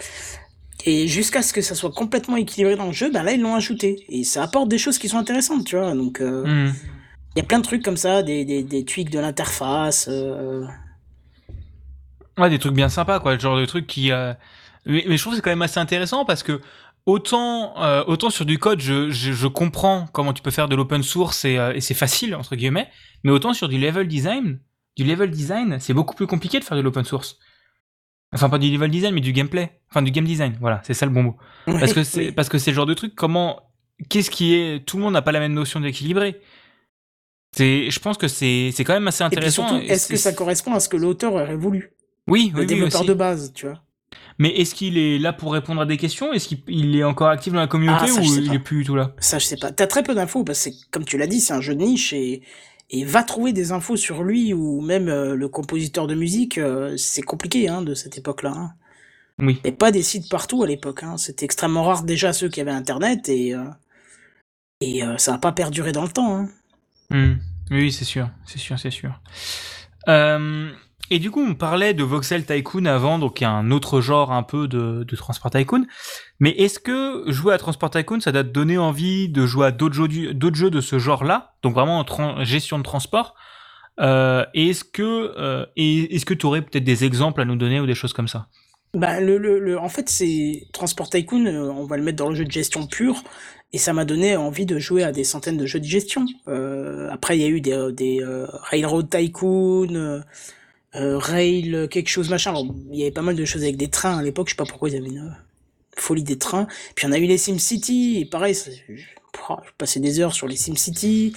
[0.85, 3.55] Et jusqu'à ce que ça soit complètement équilibré dans le jeu, ben là ils l'ont
[3.55, 4.05] ajouté.
[4.09, 5.93] Et ça apporte des choses qui sont intéressantes, tu vois.
[5.95, 6.49] Donc il ouais.
[6.67, 6.73] Hmm.
[7.37, 10.07] y a plein de trucs comme ça, des, des, des tweaks de l'interface.
[10.09, 10.65] euh,
[12.37, 13.33] Ouais, des trucs bien sympas, quoi.
[13.35, 14.11] Le genre de trucs qui.
[14.11, 14.33] euh,
[14.85, 16.61] Mais, mais je trouve que c'est quand même assez intéressant parce que
[17.05, 20.75] autant, euh, autant sur du code, je, je, je comprends comment tu peux faire de
[20.75, 22.89] l'open source et, euh, et c'est facile, entre guillemets,
[23.23, 24.59] mais autant sur du level design,
[24.97, 27.37] du level design, c'est beaucoup plus compliqué de faire de l'open source.
[28.33, 29.71] Enfin, pas du level design, mais du gameplay.
[29.89, 30.57] Enfin, du game design.
[30.59, 31.37] Voilà, c'est ça le bon mot.
[31.65, 32.31] Parce que c'est oui.
[32.31, 33.15] parce que c'est le genre de truc.
[33.15, 33.61] Comment
[34.09, 36.41] Qu'est-ce qui est Tout le monde n'a pas la même notion d'équilibré.
[37.55, 37.89] C'est.
[37.89, 39.79] Je pense que c'est c'est quand même assez intéressant.
[39.79, 41.91] est-ce que ça correspond à ce que l'auteur aurait voulu?
[42.27, 43.81] Oui, Le oui, développeur de base, tu vois.
[44.39, 46.33] Mais est-ce qu'il est là pour répondre à des questions?
[46.33, 48.55] Est-ce qu'il il est encore actif dans la communauté Ah, ça, ou il pas.
[48.55, 49.13] est plus du tout là?
[49.19, 49.71] Ça, je sais pas.
[49.71, 52.13] T'as très peu d'infos parce que, comme tu l'as dit, c'est un jeu de niche
[52.13, 52.41] et,
[52.93, 56.95] et va trouver des infos sur lui ou même euh, le compositeur de musique, euh,
[56.95, 58.51] c'est compliqué hein, de cette époque-là.
[58.55, 58.73] Hein.
[59.39, 59.59] Oui.
[59.63, 61.01] Et pas des sites partout à l'époque.
[61.01, 61.17] Hein.
[61.17, 63.65] C'était extrêmement rare déjà ceux qui avaient Internet et, euh,
[64.79, 66.37] et ça n'a pas perduré dans le temps.
[66.37, 66.49] Hein.
[67.09, 67.37] Hmm.
[67.71, 69.19] Oui, c'est sûr, c'est sûr, c'est sûr.
[71.09, 74.67] Et du coup, on parlait de Voxel Tycoon avant, donc un autre genre un peu
[74.67, 75.85] de, Transport Tycoon.
[76.39, 79.95] Mais est-ce que jouer à Transport Tycoon, ça t'a donné envie de jouer à d'autres
[79.95, 83.35] jeux, de ce genre-là, donc vraiment en gestion de transport
[83.99, 87.85] euh, Et est-ce que euh, que tu aurais peut-être des exemples à nous donner ou
[87.85, 88.47] des choses comme ça?
[88.93, 92.35] Bah, le, le, en fait, c'est Transport Tycoon, euh, on va le mettre dans le
[92.35, 93.23] jeu de gestion pur,
[93.73, 96.25] et ça m'a donné envie de jouer à des centaines de jeux de gestion.
[97.11, 98.23] Après, il y a eu des, des
[98.69, 100.23] Railroad Tycoon,
[100.95, 102.51] euh, euh, Rail, quelque chose machin.
[102.51, 104.57] Alors, il y avait pas mal de choses avec des trains à l'époque, je sais
[104.57, 105.35] pas pourquoi ils avaient une,
[105.95, 106.67] folie des trains.
[106.95, 111.33] Puis on a eu les SimCity, et pareil, je passais des heures sur les SimCity.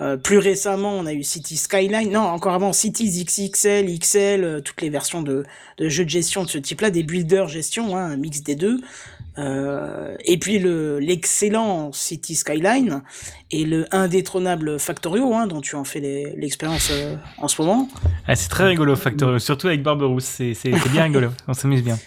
[0.00, 2.10] Euh, plus récemment, on a eu City Skyline.
[2.10, 5.44] Non, encore avant, Cities XXL, XL, euh, toutes les versions de,
[5.78, 8.80] de, jeux de gestion de ce type-là, des builders gestion, hein, un mix des deux.
[9.38, 13.02] Euh, et puis le l'excellent City Skyline
[13.50, 16.00] et le indétrônable Factorio, hein, dont tu en fais
[16.36, 17.88] l'expérience euh, en ce moment.
[18.28, 20.54] Ah, c'est très rigolo Factorio, surtout avec Barberousse, c'est
[20.90, 21.98] bien rigolo, on s'amuse bien.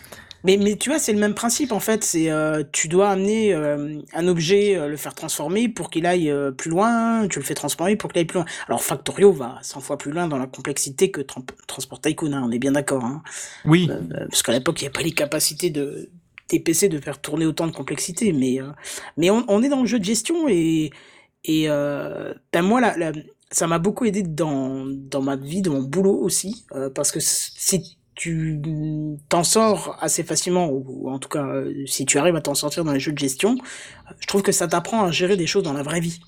[0.45, 2.03] Mais, mais tu vois, c'est le même principe en fait.
[2.03, 6.31] C'est euh, tu dois amener euh, un objet, euh, le faire transformer pour qu'il aille
[6.55, 7.27] plus loin.
[7.27, 8.45] Tu le fais transformer pour qu'il aille plus loin.
[8.67, 12.33] Alors Factorio va 100 fois plus loin dans la complexité que Transport Tycoon.
[12.33, 13.03] Hein, on est bien d'accord.
[13.03, 13.23] Hein.
[13.65, 13.89] Oui.
[14.29, 16.09] parce qu'à l'époque, il n'y avait pas les capacités de
[16.47, 18.33] tes PC de faire tourner autant de complexité.
[18.33, 18.59] Mais
[19.17, 20.91] mais on, on, est dans le jeu de gestion et
[21.43, 23.11] et ben moi la, la
[23.51, 27.97] ça m'a beaucoup aidé dans dans ma vie, dans mon boulot aussi, parce que si
[28.15, 28.61] tu
[29.29, 32.83] t'en sors assez facilement, ou, en tout cas, euh, si tu arrives à t'en sortir
[32.85, 33.57] dans les jeux de gestion,
[34.19, 36.19] je trouve que ça t'apprend à gérer des choses dans la vraie vie.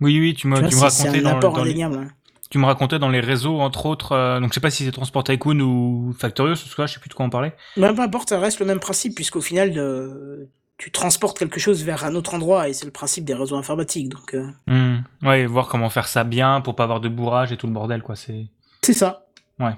[0.00, 2.08] Oui, oui, tu, tu, me racontais dans, dans les, hein.
[2.50, 4.92] Tu me racontais dans les réseaux, entre autres, euh, donc je sais pas si c'est
[4.92, 7.54] Transport Tycoon ou Factorious, ce cas, je sais plus de quoi on parlait.
[7.76, 10.46] Mais peu importe, ça reste le même principe, puisqu'au final, euh,
[10.78, 14.08] tu transportes quelque chose vers un autre endroit, et c'est le principe des réseaux informatiques,
[14.08, 14.34] donc...
[14.34, 14.46] Euh...
[14.66, 15.04] Mmh.
[15.26, 18.02] Ouais, voir comment faire ça bien, pour pas avoir de bourrage et tout le bordel,
[18.02, 18.46] quoi, c'est...
[18.82, 19.26] C'est ça.
[19.58, 19.74] Ouais.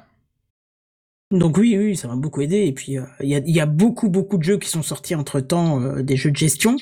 [1.32, 2.66] Donc oui, oui, ça m'a beaucoup aidé.
[2.66, 6.02] Et puis, il y, a, y, a, beaucoup, beaucoup de jeux qui sont sortis entre-temps,
[6.02, 6.76] des jeux de gestion.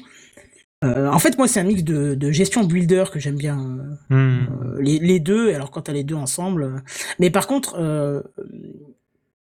[0.85, 3.57] Euh, en fait, moi, c'est un mix de, de, gestion builder que j'aime bien.
[4.11, 4.79] Mmh.
[4.79, 6.83] Les, les, deux, alors quand t'as les deux ensemble.
[7.19, 7.77] Mais par contre,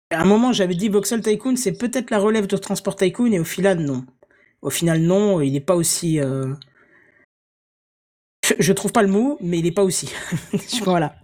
[0.09, 3.39] à un moment, j'avais dit Voxel Tycoon, c'est peut-être la relève de Transport Tycoon, et
[3.39, 4.05] au final, non.
[4.61, 6.19] Au final, non, il n'est pas aussi
[8.59, 10.09] je trouve pas le mot, mais il est pas aussi.
[10.83, 11.15] voilà.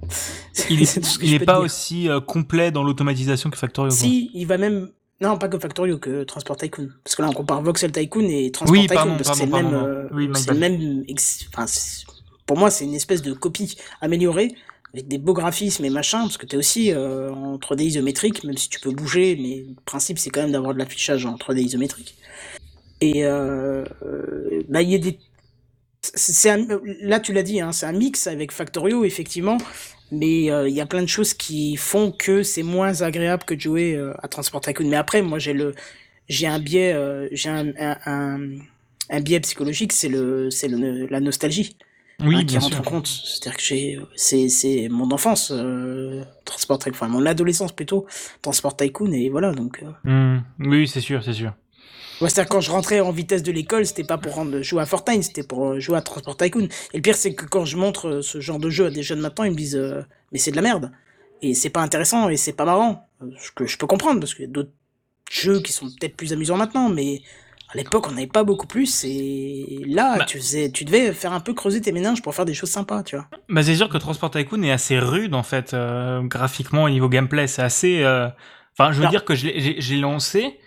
[0.70, 3.92] Il est, pas aussi euh, complet dans l'automatisation que Factorio.
[3.92, 4.90] Si, il va même.
[5.24, 6.90] Non, pas que Factorio, que Transport Tycoon.
[7.02, 9.52] Parce que là, on compare Voxel Tycoon et Transport oui, Tycoon, parce que c'est le
[9.52, 9.74] même.
[9.74, 11.06] Euh, oui, le même.
[11.54, 11.66] Enfin,
[12.46, 14.54] pour moi, c'est une espèce de copie améliorée
[14.94, 18.44] avec des beaux graphismes et machin, parce que tu es aussi euh, en 3D isométrique,
[18.44, 21.36] même si tu peux bouger, mais le principe c'est quand même d'avoir de l'affichage en
[21.36, 22.16] 3D isométrique.
[23.02, 23.86] Et euh,
[24.70, 25.18] bah, il y a des
[26.02, 26.58] c'est
[27.02, 29.58] là tu l'as dit, hein, c'est un mix avec Factorio effectivement,
[30.12, 33.54] mais euh, il y a plein de choses qui font que c'est moins agréable que
[33.54, 34.88] de jouer euh, à Transport Tycoon.
[34.88, 35.74] Mais après, moi j'ai le
[36.30, 38.40] j'ai un biais euh, j'ai un, un,
[39.10, 41.76] un, biais psychologique, c'est le c'est le, la nostalgie.
[42.24, 43.08] Oui, hein, qui rentre en compte.
[43.08, 45.52] C'est-à-dire que j'ai c'est c'est mon enfance
[46.46, 48.06] Transport Tycoon, enfin mon adolescence plutôt
[48.42, 49.84] Transport Tycoon et voilà donc.
[50.04, 50.38] Mmh.
[50.60, 51.54] Oui, c'est sûr, c'est sûr.
[52.24, 54.86] Ouais, c'est-à-dire quand je rentrais en vitesse de l'école, c'était pas pour rendre, jouer à
[54.86, 56.70] Fortnite, c'était pour euh, jouer à Transport Tycoon.
[56.94, 59.04] Et le pire, c'est que quand je montre euh, ce genre de jeu à des
[59.04, 60.94] jeunes maintenant, ils me disent euh, mais c'est de la merde
[61.42, 63.10] et c'est pas intéressant et c'est pas marrant.
[63.38, 64.72] Ce que je peux comprendre parce qu'il y a d'autres
[65.30, 67.24] jeux qui sont peut-être plus amusants maintenant, mais
[67.74, 70.26] à l'époque on n'avait pas beaucoup plus et là bah.
[70.26, 73.04] tu faisais, tu devais faire un peu creuser tes méninges pour faire des choses sympas,
[73.04, 73.28] tu vois.
[73.50, 75.76] Bah c'est sûr que Transport Tycoon est assez rude en fait
[76.24, 78.06] graphiquement au niveau gameplay, c'est assez.
[78.80, 80.58] Enfin, je veux dire que j'ai lancé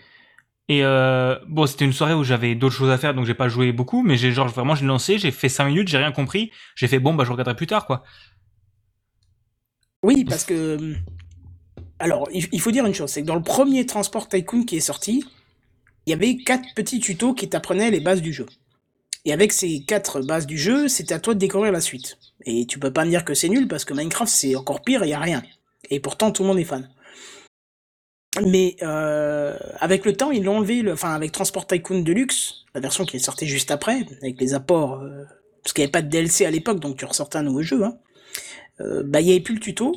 [0.69, 3.47] et euh, bon, c'était une soirée où j'avais d'autres choses à faire, donc j'ai pas
[3.47, 6.11] joué beaucoup, mais j'ai genre vraiment, je l'ai lancé, j'ai fait 5 minutes, j'ai rien
[6.11, 8.03] compris, j'ai fait bon, bah je regarderai plus tard, quoi.
[10.03, 10.95] Oui, parce que.
[11.99, 14.81] Alors, il faut dire une chose, c'est que dans le premier Transport Tycoon qui est
[14.81, 15.25] sorti,
[16.05, 18.45] il y avait quatre petits tutos qui t'apprenaient les bases du jeu.
[19.25, 22.17] Et avec ces quatre bases du jeu, c'était à toi de découvrir la suite.
[22.45, 25.03] Et tu peux pas me dire que c'est nul, parce que Minecraft c'est encore pire,
[25.03, 25.41] il y a rien.
[25.89, 26.87] Et pourtant, tout le monde est fan.
[28.45, 32.81] Mais euh, avec le temps, ils l'ont enlevé, le, enfin avec Transport Tycoon Deluxe, la
[32.81, 35.23] version qui est sortie juste après, avec les apports, euh,
[35.63, 37.83] parce qu'il n'y avait pas de DLC à l'époque, donc tu ressortais un nouveau jeu.
[37.83, 37.97] Hein.
[38.81, 39.95] Euh, bah il n'y avait plus le tuto,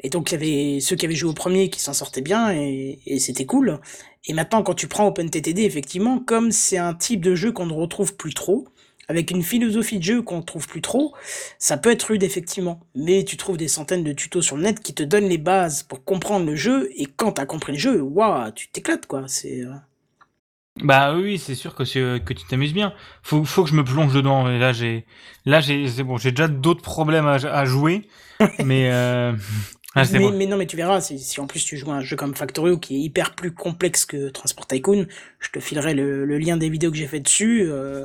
[0.00, 2.52] et donc il y avait ceux qui avaient joué au premier qui s'en sortaient bien,
[2.52, 3.80] et, et c'était cool.
[4.26, 7.72] Et maintenant, quand tu prends OpenTTD, effectivement, comme c'est un type de jeu qu'on ne
[7.72, 8.66] retrouve plus trop,
[9.08, 11.14] avec une philosophie de jeu qu'on trouve plus trop,
[11.58, 12.80] ça peut être rude effectivement.
[12.94, 15.82] Mais tu trouves des centaines de tutos sur le net qui te donnent les bases
[15.82, 19.24] pour comprendre le jeu, et quand t'as compris le jeu, waouh, tu t'éclates quoi.
[19.26, 19.62] C'est.
[19.62, 19.74] Euh.
[20.82, 22.92] Bah oui, c'est sûr que que tu t'amuses bien.
[23.22, 24.50] Faut faut que je me plonge dedans.
[24.50, 25.06] Et là j'ai
[25.46, 28.08] là j'ai c'est bon, j'ai déjà d'autres problèmes à, jouer,
[28.64, 28.90] mais.
[28.92, 29.32] Euh...
[29.98, 32.00] Ah, mais, mais, non, mais tu verras, si, si, en plus tu joues à un
[32.02, 35.06] jeu comme Factorio qui est hyper plus complexe que Transport Tycoon,
[35.40, 37.62] je te filerai le, le lien des vidéos que j'ai fait dessus.
[37.62, 38.04] Euh,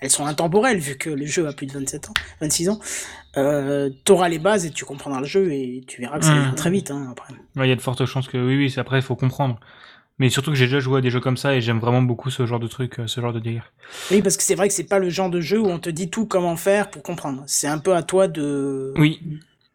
[0.00, 2.80] elles sont intemporelles vu que le jeu a plus de 27 ans, 26 ans.
[3.36, 6.52] Euh, T'auras les bases et tu comprendras le jeu et tu verras que ça vient
[6.52, 6.54] mmh.
[6.54, 7.34] très vite hein, après.
[7.56, 9.58] Il y a de fortes chances que oui, oui, après il faut comprendre.
[10.18, 12.30] Mais surtout que j'ai déjà joué à des jeux comme ça et j'aime vraiment beaucoup
[12.30, 13.72] ce genre de truc, euh, ce genre de délire.
[14.10, 15.90] Oui, parce que c'est vrai que c'est pas le genre de jeu où on te
[15.90, 17.44] dit tout comment faire pour comprendre.
[17.46, 19.20] C'est un peu à toi de, oui.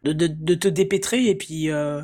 [0.02, 2.02] de, de, de te dépêtrer et puis euh,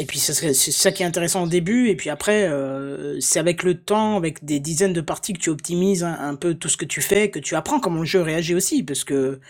[0.00, 3.62] Et puis c'est ça qui est intéressant au début, et puis après, euh, c'est avec
[3.62, 6.86] le temps, avec des dizaines de parties que tu optimises un, peu tout ce que
[6.86, 9.40] tu fais, que tu apprends comment le jeu réagit aussi, parce que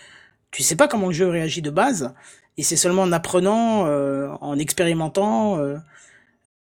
[0.51, 2.13] tu sais pas comment le jeu réagit de base,
[2.57, 5.77] et c'est seulement en apprenant, euh, en expérimentant, euh,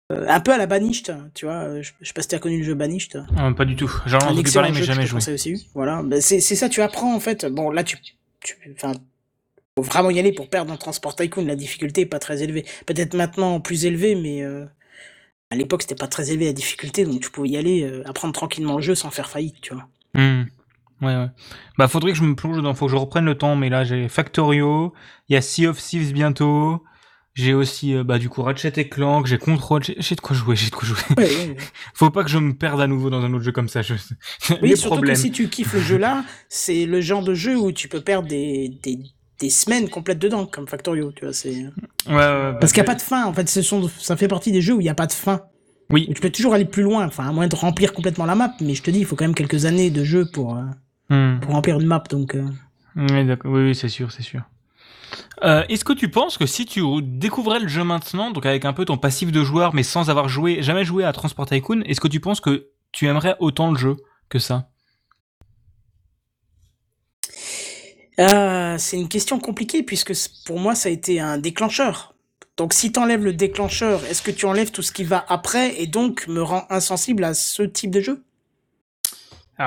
[0.08, 1.82] un peu à la Banished, tu vois.
[1.82, 3.24] Je, sais pas si tu as connu le jeu Banished.
[3.56, 3.92] pas du tout.
[4.06, 5.18] J'en ai entendu parler, mais jamais joué.
[5.32, 5.68] Aussi.
[5.74, 7.44] Voilà, ben, c'est ça, tu apprends en fait.
[7.44, 7.98] Bon, là, tu,
[8.38, 8.56] tu,
[9.76, 11.44] faut vraiment y aller pour perdre un Transport Tycoon.
[11.44, 12.64] La difficulté est pas très élevée.
[12.86, 14.66] Peut-être maintenant plus élevée, mais euh,
[15.50, 18.32] à l'époque c'était pas très élevé la difficulté, donc tu pouvais y aller, euh, apprendre
[18.32, 19.88] tranquillement le jeu sans faire faillite, tu vois.
[20.14, 20.44] Mmh.
[21.02, 21.28] Ouais, ouais.
[21.78, 23.84] Bah faudrait que je me plonge dedans, faut que je reprenne le temps, mais là
[23.84, 24.92] j'ai Factorio,
[25.28, 26.82] il y a Sea of Thieves bientôt.
[27.34, 30.56] J'ai aussi, euh, bah, du coup, Ratchet et Clank, j'ai Control, j'ai de quoi jouer,
[30.56, 30.96] j'ai de quoi jouer.
[31.94, 33.82] Faut pas que je me perde à nouveau dans un autre jeu comme ça.
[33.82, 33.94] Je...
[34.62, 37.70] Oui, surtout que si tu kiffes le jeu là, c'est le genre de jeu où
[37.70, 38.98] tu peux perdre des, des,
[39.40, 41.32] des semaines complètes dedans, comme Factorio, tu vois.
[41.32, 41.54] C'est...
[42.06, 44.28] Ouais, ouais, Parce qu'il n'y a pas de fin, en fait, ce sont, ça fait
[44.28, 45.42] partie des jeux où il n'y a pas de fin.
[45.90, 46.08] Oui.
[46.14, 48.74] tu peux toujours aller plus loin, enfin, à moins de remplir complètement la map, mais
[48.74, 50.62] je te dis, il faut quand même quelques années de jeu pour, euh,
[51.08, 51.40] hmm.
[51.40, 52.36] pour remplir une map, donc.
[52.36, 52.44] Euh.
[52.94, 54.42] Oui, d'accord, oui, c'est sûr, c'est sûr.
[55.42, 58.72] Euh, est-ce que tu penses que si tu découvrais le jeu maintenant, donc avec un
[58.72, 62.00] peu ton passif de joueur, mais sans avoir joué, jamais joué à Transport Tycoon, est-ce
[62.00, 63.96] que tu penses que tu aimerais autant le jeu
[64.28, 64.69] que ça?
[68.20, 70.12] Euh, c'est une question compliquée puisque
[70.44, 72.14] pour moi ça a été un déclencheur.
[72.56, 75.80] Donc si tu enlèves le déclencheur, est-ce que tu enlèves tout ce qui va après
[75.80, 78.22] et donc me rend insensible à ce type de jeu?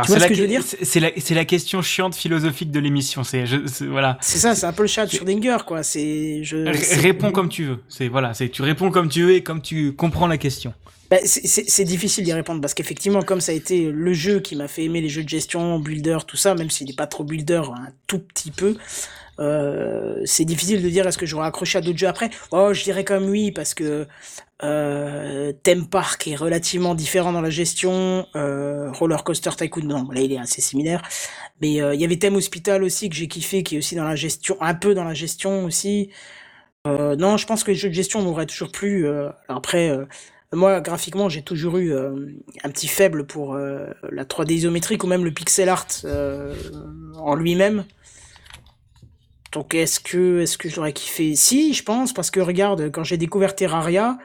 [0.02, 0.64] Tu vois ce que je veux dire?
[0.64, 3.24] C'est la, la, question chiante philosophique de l'émission.
[3.24, 3.46] C'est
[3.82, 4.18] voilà.
[4.22, 5.84] C'est ça, c'est un peu le chat de Schrödinger, quoi.
[5.84, 7.00] C'est je.
[7.00, 7.80] Réponds comme tu veux.
[7.90, 10.74] C'est voilà, c'est tu réponds comme tu veux et comme tu comprends la question.
[11.14, 14.68] Bah, c'est difficile d'y répondre parce qu'effectivement, comme ça a été le jeu qui m'a
[14.68, 17.62] fait aimer les jeux de gestion, builder, tout ça, même s'il n'est pas trop builder,
[17.72, 18.78] un tout petit peu,
[19.40, 22.32] euh, c'est difficile de dire est-ce que j'aurais accroché à d'autres jeux après.
[22.50, 24.08] Oh, je dirais comme oui parce que
[24.64, 28.26] euh, Theme Park est relativement différent dans la gestion.
[28.36, 31.04] Euh, Roller Coaster Tycoon, non, là il est assez similaire.
[31.62, 34.06] Mais euh, il y avait Theme Hospital aussi que j'ai kiffé, qui est aussi dans
[34.06, 36.10] la gestion, un peu dans la gestion aussi.
[36.86, 39.08] Non, je pense que les jeux de gestion m'auraient toujours plu.
[39.48, 39.96] après,
[40.56, 42.28] moi, graphiquement, j'ai toujours eu euh,
[42.64, 46.56] un petit faible pour euh, la 3D isométrique ou même le pixel art euh,
[47.16, 47.86] en lui-même.
[49.52, 51.36] Donc, est-ce que, est-ce que j'aurais kiffé?
[51.36, 54.18] Si, je pense, parce que regarde, quand j'ai découvert Terraria,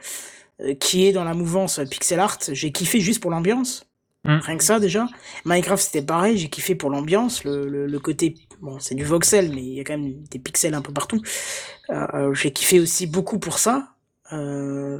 [0.79, 3.85] qui est dans la mouvance pixel art, j'ai kiffé juste pour l'ambiance.
[4.25, 4.39] Mm.
[4.39, 5.07] Rien que ça, déjà.
[5.45, 8.35] Minecraft, c'était pareil, j'ai kiffé pour l'ambiance, le, le, côté...
[8.59, 11.21] Bon, c'est du voxel, mais il y a quand même des pixels un peu partout.
[12.33, 13.93] j'ai kiffé aussi beaucoup pour ça.
[14.31, 14.99] Euh,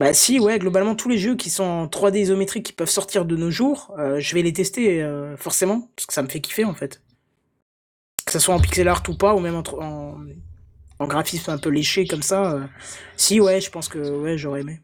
[0.00, 3.24] bah si, ouais, globalement tous les jeux qui sont en 3D isométrique qui peuvent sortir
[3.24, 6.40] de nos jours, euh, je vais les tester euh, forcément, parce que ça me fait
[6.40, 7.02] kiffer en fait.
[8.26, 10.16] Que ce soit en pixel art ou pas, ou même en,
[10.98, 12.52] en, graphisme un peu léché comme ça.
[12.52, 12.64] Euh,
[13.16, 14.80] si, ouais, je pense que ouais, j'aurais aimé.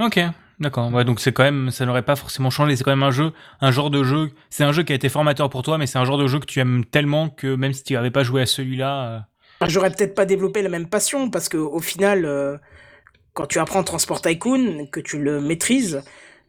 [0.00, 0.18] Ok,
[0.58, 0.92] d'accord.
[0.92, 2.76] Ouais, donc c'est quand même, ça n'aurait pas forcément changé.
[2.76, 4.30] C'est quand même un jeu, un genre de jeu.
[4.50, 6.38] C'est un jeu qui a été formateur pour toi, mais c'est un genre de jeu
[6.38, 9.28] que tu aimes tellement que même si tu n'avais pas joué à celui-là.
[9.66, 12.60] J'aurais peut-être pas développé la même passion parce que au final
[13.36, 16.02] quand tu apprends Transport Tycoon, que tu le maîtrises,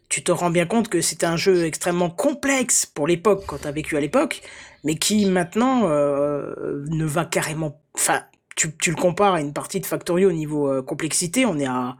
[0.08, 3.68] tu te rends bien compte que c'était un jeu extrêmement complexe pour l'époque, quand tu
[3.68, 4.42] as vécu à l'époque,
[4.86, 7.82] mais qui maintenant euh, ne va carrément...
[7.94, 8.22] Enfin,
[8.56, 11.98] tu, le compares à une partie de Factorio au niveau euh, complexité, on est à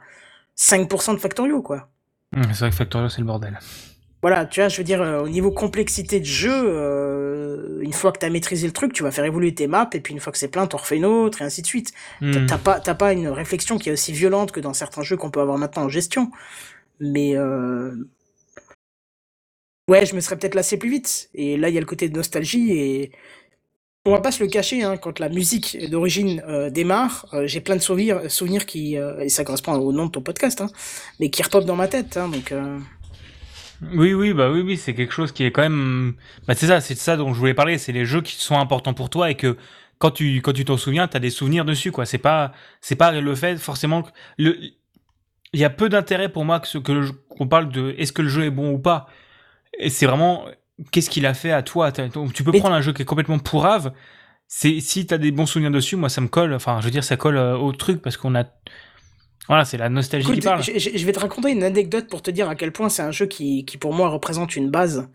[0.58, 1.90] 5% de Factorio, quoi.
[2.32, 3.60] Mmh, c'est vrai que Factorio, c'est le bordel.
[4.24, 8.12] Voilà, tu vois, je veux dire, euh, au niveau complexité de jeu, euh, une fois
[8.12, 10.20] que tu as maîtrisé le truc, tu vas faire évoluer tes maps, et puis une
[10.20, 11.92] fois que c'est plein, t'en refais une autre, et ainsi de suite.
[12.22, 12.48] Hmm.
[12.48, 15.40] T'as pas, pas une réflexion qui est aussi violente que dans certains jeux qu'on peut
[15.40, 16.32] avoir maintenant en gestion.
[17.00, 17.92] Mais euh...
[19.88, 21.30] ouais, je me serais peut-être lassé plus vite.
[21.36, 23.12] Et là, il y a le côté de nostalgie, et
[24.04, 27.82] on va pas se le cacher, hein, quand la musique d'origine démarre, j'ai plein de
[27.82, 30.70] souvenirs, souvenirs qui, et ça correspond au nom de ton podcast, hein,
[31.20, 32.52] mais qui repopent dans ma tête, hein, donc...
[33.82, 36.16] Oui, oui, bah oui, oui, c'est quelque chose qui est quand même.
[36.48, 37.78] Bah c'est ça, c'est ça dont je voulais parler.
[37.78, 39.58] C'est les jeux qui sont importants pour toi et que
[40.00, 42.06] quand tu quand tu t'en souviens, t'as des souvenirs dessus, quoi.
[42.06, 44.58] C'est pas c'est pas le fait forcément que le.
[45.54, 48.22] Il y a peu d'intérêt pour moi que ce que qu'on parle de est-ce que
[48.22, 49.08] le jeu est bon ou pas.
[49.80, 50.46] Et c'est vraiment
[50.92, 51.92] qu'est-ce qu'il a fait à toi?
[51.92, 53.94] Tu peux prendre un jeu qui est complètement pourrave.
[54.48, 56.54] C'est si t'as des bons souvenirs dessus, moi ça me colle.
[56.54, 58.46] Enfin, je veux dire, ça colle euh, au truc parce qu'on a
[59.48, 60.62] voilà, c'est la nostalgie qui parle.
[60.62, 63.26] Je, vais te raconter une anecdote pour te dire à quel point c'est un jeu
[63.26, 65.08] qui, qui pour moi représente une base.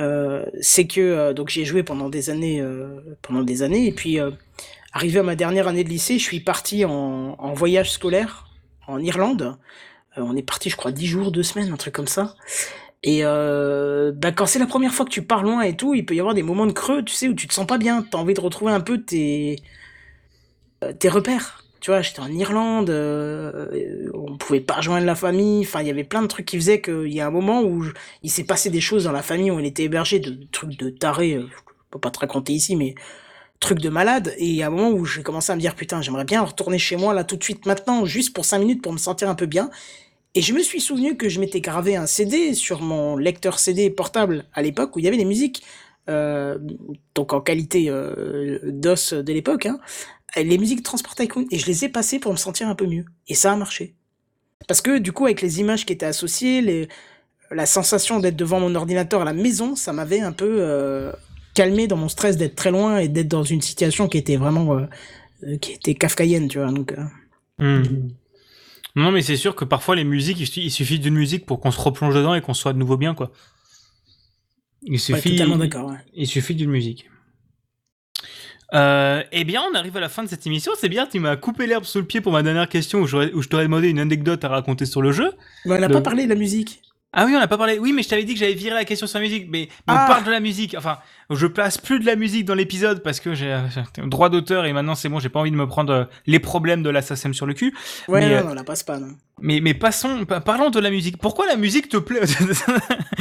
[0.00, 3.92] Euh, c'est que euh, donc j'ai joué pendant des années, euh, pendant des années, et
[3.92, 4.30] puis euh,
[4.92, 8.48] arrivé à ma dernière année de lycée, je suis parti en, en voyage scolaire
[8.86, 9.56] en Irlande.
[10.16, 12.34] on est parti, je crois, dix jours, deux semaines, un truc comme ça.
[13.02, 16.14] Et bah, quand c'est la première fois que tu pars loin et tout, il peut
[16.14, 18.02] y avoir des moments de creux, tu sais, où tu te sens pas bien.
[18.02, 19.56] T'as envie de retrouver un peu tes
[20.98, 25.66] tes repères tu vois, j'étais en Irlande, euh, on pouvait pas rejoindre la famille.
[25.66, 27.84] Enfin, il y avait plein de trucs qui faisaient qu'il y a un moment où
[28.22, 30.88] il s'est passé des choses dans la famille où on était hébergé, de, trucs de
[30.88, 31.34] taré.
[31.34, 32.94] Euh, je peux pas te raconter ici, mais
[33.60, 34.34] trucs de malade.
[34.38, 36.40] Et il y a un moment où j'ai commencé à me dire putain, j'aimerais bien
[36.40, 39.28] retourner chez moi là tout de suite maintenant, juste pour cinq minutes pour me sentir
[39.28, 39.68] un peu bien.
[40.34, 43.90] Et je me suis souvenu que je m'étais gravé un CD sur mon lecteur CD
[43.90, 45.62] portable à l'époque où il y avait des musiques,
[46.08, 46.56] euh,
[47.14, 49.78] donc en qualité euh, DOS de l'époque, hein,
[50.36, 53.04] les musiques Transport Tycoon, et je les ai passées pour me sentir un peu mieux.
[53.28, 53.94] Et ça a marché.
[54.66, 56.88] Parce que du coup, avec les images qui étaient associées, les,
[57.50, 61.12] la sensation d'être devant mon ordinateur à la maison, ça m'avait un peu euh,
[61.54, 64.74] calmé dans mon stress d'être très loin et d'être dans une situation qui était vraiment
[64.74, 64.86] euh,
[65.44, 66.72] euh, qui était kafkaïenne, tu vois.
[66.72, 66.94] Donc,
[67.58, 67.82] hmm.
[68.96, 71.80] Non, mais c'est sûr que parfois les musiques, il suffit d'une musique pour qu'on se
[71.80, 73.32] replonge dedans et qu'on soit de nouveau bien, quoi.
[74.82, 75.40] Il suffit,
[76.14, 77.06] il suffit d'une musique.
[78.72, 80.72] Euh, eh bien, on arrive à la fin de cette émission.
[80.78, 83.42] C'est bien, tu m'as coupé l'herbe sous le pied pour ma dernière question où, où
[83.42, 85.32] je t'aurais demandé une anecdote à raconter sur le jeu.
[85.64, 86.80] Mais on n'a pas parlé de la musique.
[87.16, 87.78] Ah oui, on n'a pas parlé.
[87.78, 89.46] Oui, mais je t'avais dit que j'avais viré la question sur la musique.
[89.48, 90.06] Mais, on ah.
[90.08, 90.74] parle de la musique.
[90.76, 90.98] Enfin,
[91.30, 94.72] je place plus de la musique dans l'épisode parce que j'ai un droit d'auteur et
[94.72, 97.46] maintenant c'est bon, j'ai pas envie de me prendre euh, les problèmes de l'assassin sur
[97.46, 97.72] le cul.
[98.08, 99.14] Ouais, mais, non, euh, on la passe pas, non.
[99.40, 101.18] Mais, mais passons, parlons de la musique.
[101.18, 102.22] Pourquoi la musique te plaît?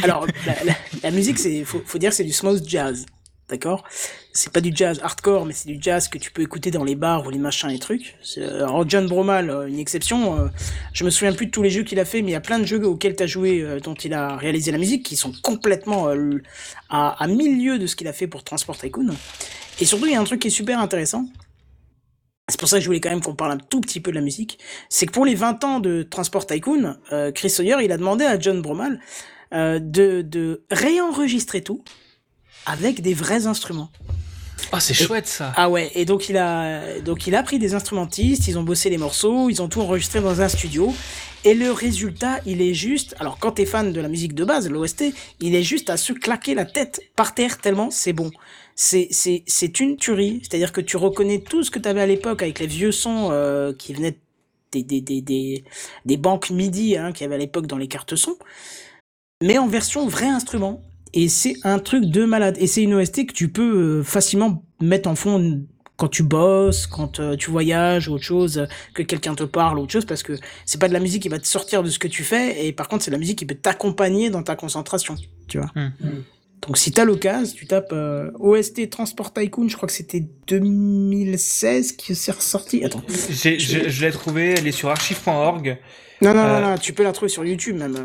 [0.03, 0.25] Alors,
[1.03, 3.05] la, musique, c'est, faut, faut dire, c'est du smooth jazz.
[3.49, 3.83] D'accord?
[4.31, 6.95] C'est pas du jazz hardcore, mais c'est du jazz que tu peux écouter dans les
[6.95, 8.15] bars ou les machins et trucs.
[8.37, 10.39] Alors John Bromal, euh, une exception.
[10.39, 10.47] Euh,
[10.93, 12.41] je me souviens plus de tous les jeux qu'il a fait, mais il y a
[12.41, 15.17] plein de jeux auxquels tu as joué, euh, dont il a réalisé la musique, qui
[15.17, 16.07] sont complètement
[16.89, 19.13] à, à milieu de ce qu'il a fait pour Transport Tycoon.
[19.81, 21.25] Et surtout, il y a un truc qui est super intéressant.
[22.47, 24.15] C'est pour ça que je voulais quand même qu'on parle un tout petit peu de
[24.15, 24.57] la musique.
[24.89, 26.97] C'est que pour les 20 ans de Transport Tycoon,
[27.33, 28.99] Chris Sawyer, il a demandé à John Bromal
[29.51, 29.79] de,
[30.21, 31.83] de réenregistrer tout
[32.65, 33.89] avec des vrais instruments.
[34.71, 35.53] Oh, c'est chouette ça.
[35.55, 38.89] Ah ouais, et donc il a donc il a pris des instrumentistes, ils ont bossé
[38.89, 40.93] les morceaux, ils ont tout enregistré dans un studio
[41.43, 44.69] et le résultat, il est juste alors quand t'es fan de la musique de base,
[44.69, 48.31] l'OST, il est juste à se claquer la tête par terre tellement c'est bon.
[48.75, 52.41] C'est c'est c'est une tuerie, c'est-à-dire que tu reconnais tout ce que t'avais à l'époque
[52.41, 54.17] avec les vieux sons euh, qui venaient
[54.71, 55.63] des des des des,
[56.05, 58.37] des banques MIDI hein, qu'il y avait à l'époque dans les cartes son
[59.43, 60.81] mais en version vrai instrument
[61.13, 62.57] et c'est un truc de malade.
[62.59, 65.63] Et c'est une OST que tu peux euh, facilement mettre en fond
[65.95, 69.83] quand tu bosses, quand euh, tu voyages ou autre chose, que quelqu'un te parle ou
[69.83, 70.33] autre chose, parce que
[70.65, 72.73] c'est pas de la musique qui va te sortir de ce que tu fais, et
[72.73, 75.15] par contre c'est la musique qui peut t'accompagner dans ta concentration,
[75.47, 75.71] tu vois.
[75.75, 75.91] Hum.
[76.67, 81.93] Donc si t'as l'occasion, tu tapes euh, OST Transport Tycoon, je crois que c'était 2016
[81.93, 82.83] qui s'est ressorti.
[82.83, 83.03] Attends.
[83.09, 83.57] je,
[83.89, 85.77] je l'ai trouvé, elle est sur archive.org.
[86.21, 87.95] Non, non, non, non, tu peux la trouver sur YouTube même.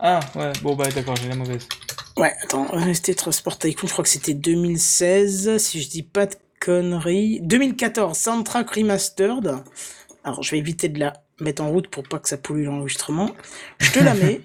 [0.00, 1.68] Ah ouais, bon bah d'accord, j'ai la mauvaise.
[2.16, 6.34] Ouais, attends, Rester Transport Tycoon, je crois que c'était 2016, si je dis pas de
[6.60, 7.40] conneries.
[7.42, 9.62] 2014, Soundtrack Remastered.
[10.24, 13.30] Alors, je vais éviter de la mettre en route pour pas que ça pollue l'enregistrement.
[13.78, 14.40] Je te la mets.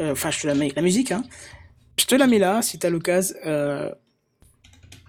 [0.00, 0.72] Euh, enfin, je te la mets.
[0.74, 1.24] La musique, hein.
[2.02, 3.36] Je te la mets là, si t'as l'occasion.
[3.46, 3.90] Euh,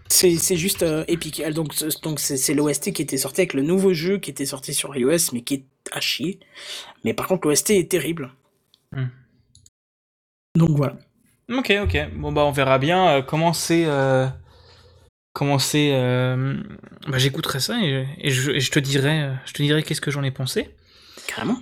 [0.10, 1.42] c'est juste euh, épique.
[1.50, 1.74] Donc,
[2.04, 5.34] donc c'est l'OST qui était sorti avec le nouveau jeu qui était sorti sur iOS,
[5.34, 6.40] mais qui est à chier.
[7.04, 8.32] Mais par contre, l'OST est terrible.
[8.92, 9.08] Hmm.
[10.56, 10.98] Donc voilà.
[11.52, 11.98] Ok, ok.
[12.16, 13.86] Bon bah on verra bien euh, comment c'est.
[13.88, 14.28] Euh,
[15.34, 15.94] comment c'est.
[15.94, 16.62] Euh,
[17.08, 20.70] bah j'écouterai ça et, je, te dirai, je te dirai qu'est-ce que j'en ai pensé.
[21.26, 21.58] Carrément.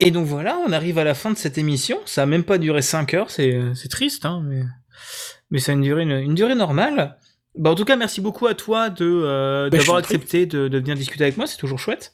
[0.00, 1.98] Et donc voilà, on arrive à la fin de cette émission.
[2.04, 4.62] Ça a même pas duré 5 heures, c'est, triste, hein, mais,
[5.50, 7.16] mais ça a une durée, une, durée normale.
[7.54, 10.94] Bah en tout cas, merci beaucoup à toi de bah, d'avoir accepté de, de, venir
[10.94, 12.12] discuter avec moi, c'est toujours chouette.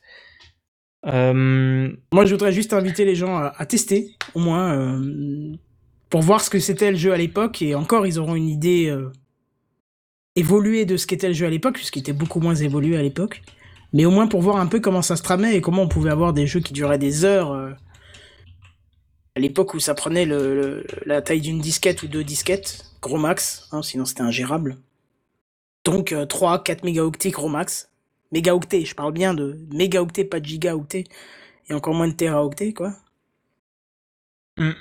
[1.04, 5.00] Moi, je voudrais juste inviter les gens à, à tester, au moins
[6.12, 8.86] pour voir ce que c'était le jeu à l'époque, et encore, ils auront une idée
[8.90, 9.10] euh,
[10.36, 13.40] évoluée de ce qu'était le jeu à l'époque, puisqu'il était beaucoup moins évolué à l'époque.
[13.92, 16.10] Mais au moins pour voir un peu comment ça se tramait et comment on pouvait
[16.10, 17.52] avoir des jeux qui duraient des heures.
[17.52, 17.70] Euh,
[19.34, 20.26] à l'époque où ça prenait
[21.06, 24.76] la taille d'une disquette ou deux disquettes, gros max, hein, sinon c'était ingérable.
[25.84, 27.90] Donc 3, euh, 4 mégaoctets gros max.
[28.30, 31.04] Mégaoctets, je parle bien de mégaoctets, pas de gigaoctets.
[31.68, 32.94] Et encore moins de teraoctets, quoi.
[34.56, 34.72] Mm.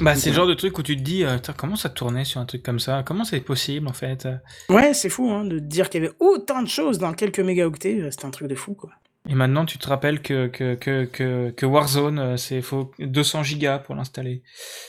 [0.00, 2.40] Bah, c'est le genre de truc où tu te dis, euh, comment ça tournait sur
[2.40, 3.02] un truc comme ça?
[3.06, 4.26] Comment c'est possible en fait?
[4.68, 8.00] Ouais, c'est fou hein, de dire qu'il y avait autant de choses dans quelques mégaoctets,
[8.00, 8.90] euh, c'était un truc de fou quoi.
[9.26, 13.78] Et maintenant, tu te rappelles que, que, que, que, Warzone, euh, c'est faut 200 gigas
[13.78, 14.42] pour l'installer.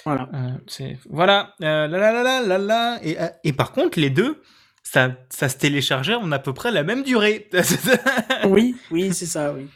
[0.03, 0.27] Voilà.
[0.67, 1.53] c'est voilà.
[1.59, 4.41] la la la la la Et, et par contre, les deux,
[4.83, 7.49] ça, ça se téléchargeait en à peu près la même durée.
[8.45, 9.67] oui, oui, c'est ça, oui.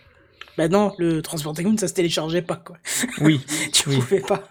[0.57, 2.77] Bah non, le Transport Tycoon, ça se téléchargeait pas quoi.
[3.21, 3.39] Oui.
[3.71, 4.43] tu pouvais pas.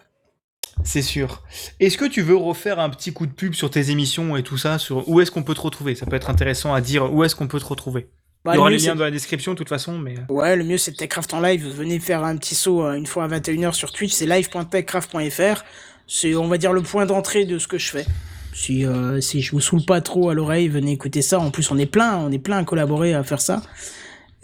[0.84, 1.42] C'est sûr.
[1.80, 4.56] Est-ce que tu veux refaire un petit coup de pub sur tes émissions et tout
[4.56, 5.94] ça sur où est-ce qu'on peut te retrouver?
[5.94, 8.08] Ça peut être intéressant à dire où est-ce qu'on peut te retrouver.
[8.46, 9.98] il y aura les liens dans la description de toute façon.
[9.98, 10.14] Mais...
[10.28, 11.66] Ouais, le mieux c'est Techcraft en live.
[11.68, 15.64] Venez faire un petit saut une fois à 21h sur Twitch, c'est live.techcraft.fr.
[16.10, 18.06] C'est, on va dire, le point d'entrée de ce que je fais.
[18.54, 21.38] Si, euh, si je vous saoule pas trop à l'oreille, venez écouter ça.
[21.38, 23.62] En plus, on est plein, on est plein à collaborer à faire ça.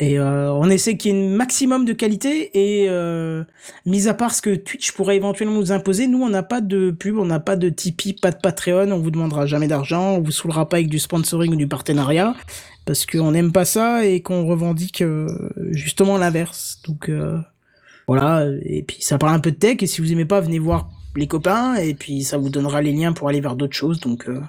[0.01, 2.51] Et euh, on essaie qu'il y ait un maximum de qualité.
[2.55, 3.45] Et euh,
[3.87, 6.91] mis à part ce que Twitch pourrait éventuellement nous imposer, nous on n'a pas de
[6.91, 10.21] pub, on n'a pas de Tipeee, pas de Patreon, on vous demandera jamais d'argent, on
[10.21, 12.35] vous saoulera pas avec du sponsoring ou du partenariat,
[12.85, 15.29] parce qu'on n'aime pas ça et qu'on revendique euh,
[15.71, 16.81] justement l'inverse.
[16.87, 17.39] Donc euh,
[18.07, 18.47] voilà.
[18.63, 19.77] Et puis ça parle un peu de tech.
[19.81, 21.77] Et si vous aimez pas, venez voir les copains.
[21.77, 24.01] Et puis ça vous donnera les liens pour aller vers d'autres choses.
[24.01, 24.41] Donc euh,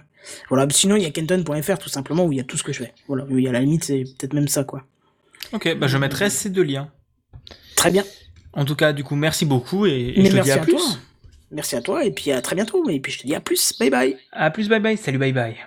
[0.50, 0.68] voilà.
[0.72, 2.80] Sinon il y a kenton.fr tout simplement où il y a tout ce que je
[2.80, 2.94] fais.
[3.08, 3.26] Voilà.
[3.30, 4.84] Il y a la limite c'est peut-être même ça quoi.
[5.54, 6.90] Ok, bah je mettrai ces deux liens.
[7.76, 8.04] Très bien.
[8.54, 11.00] En tout cas, du coup, merci beaucoup et, je te dis à, plus.
[11.52, 12.90] Merci à toi et puis à très bientôt.
[12.90, 13.78] Et puis je te dis à plus.
[13.80, 14.18] Bye bye.
[14.32, 14.98] À plus, bye bye.
[14.98, 15.58] Salut, bye bye.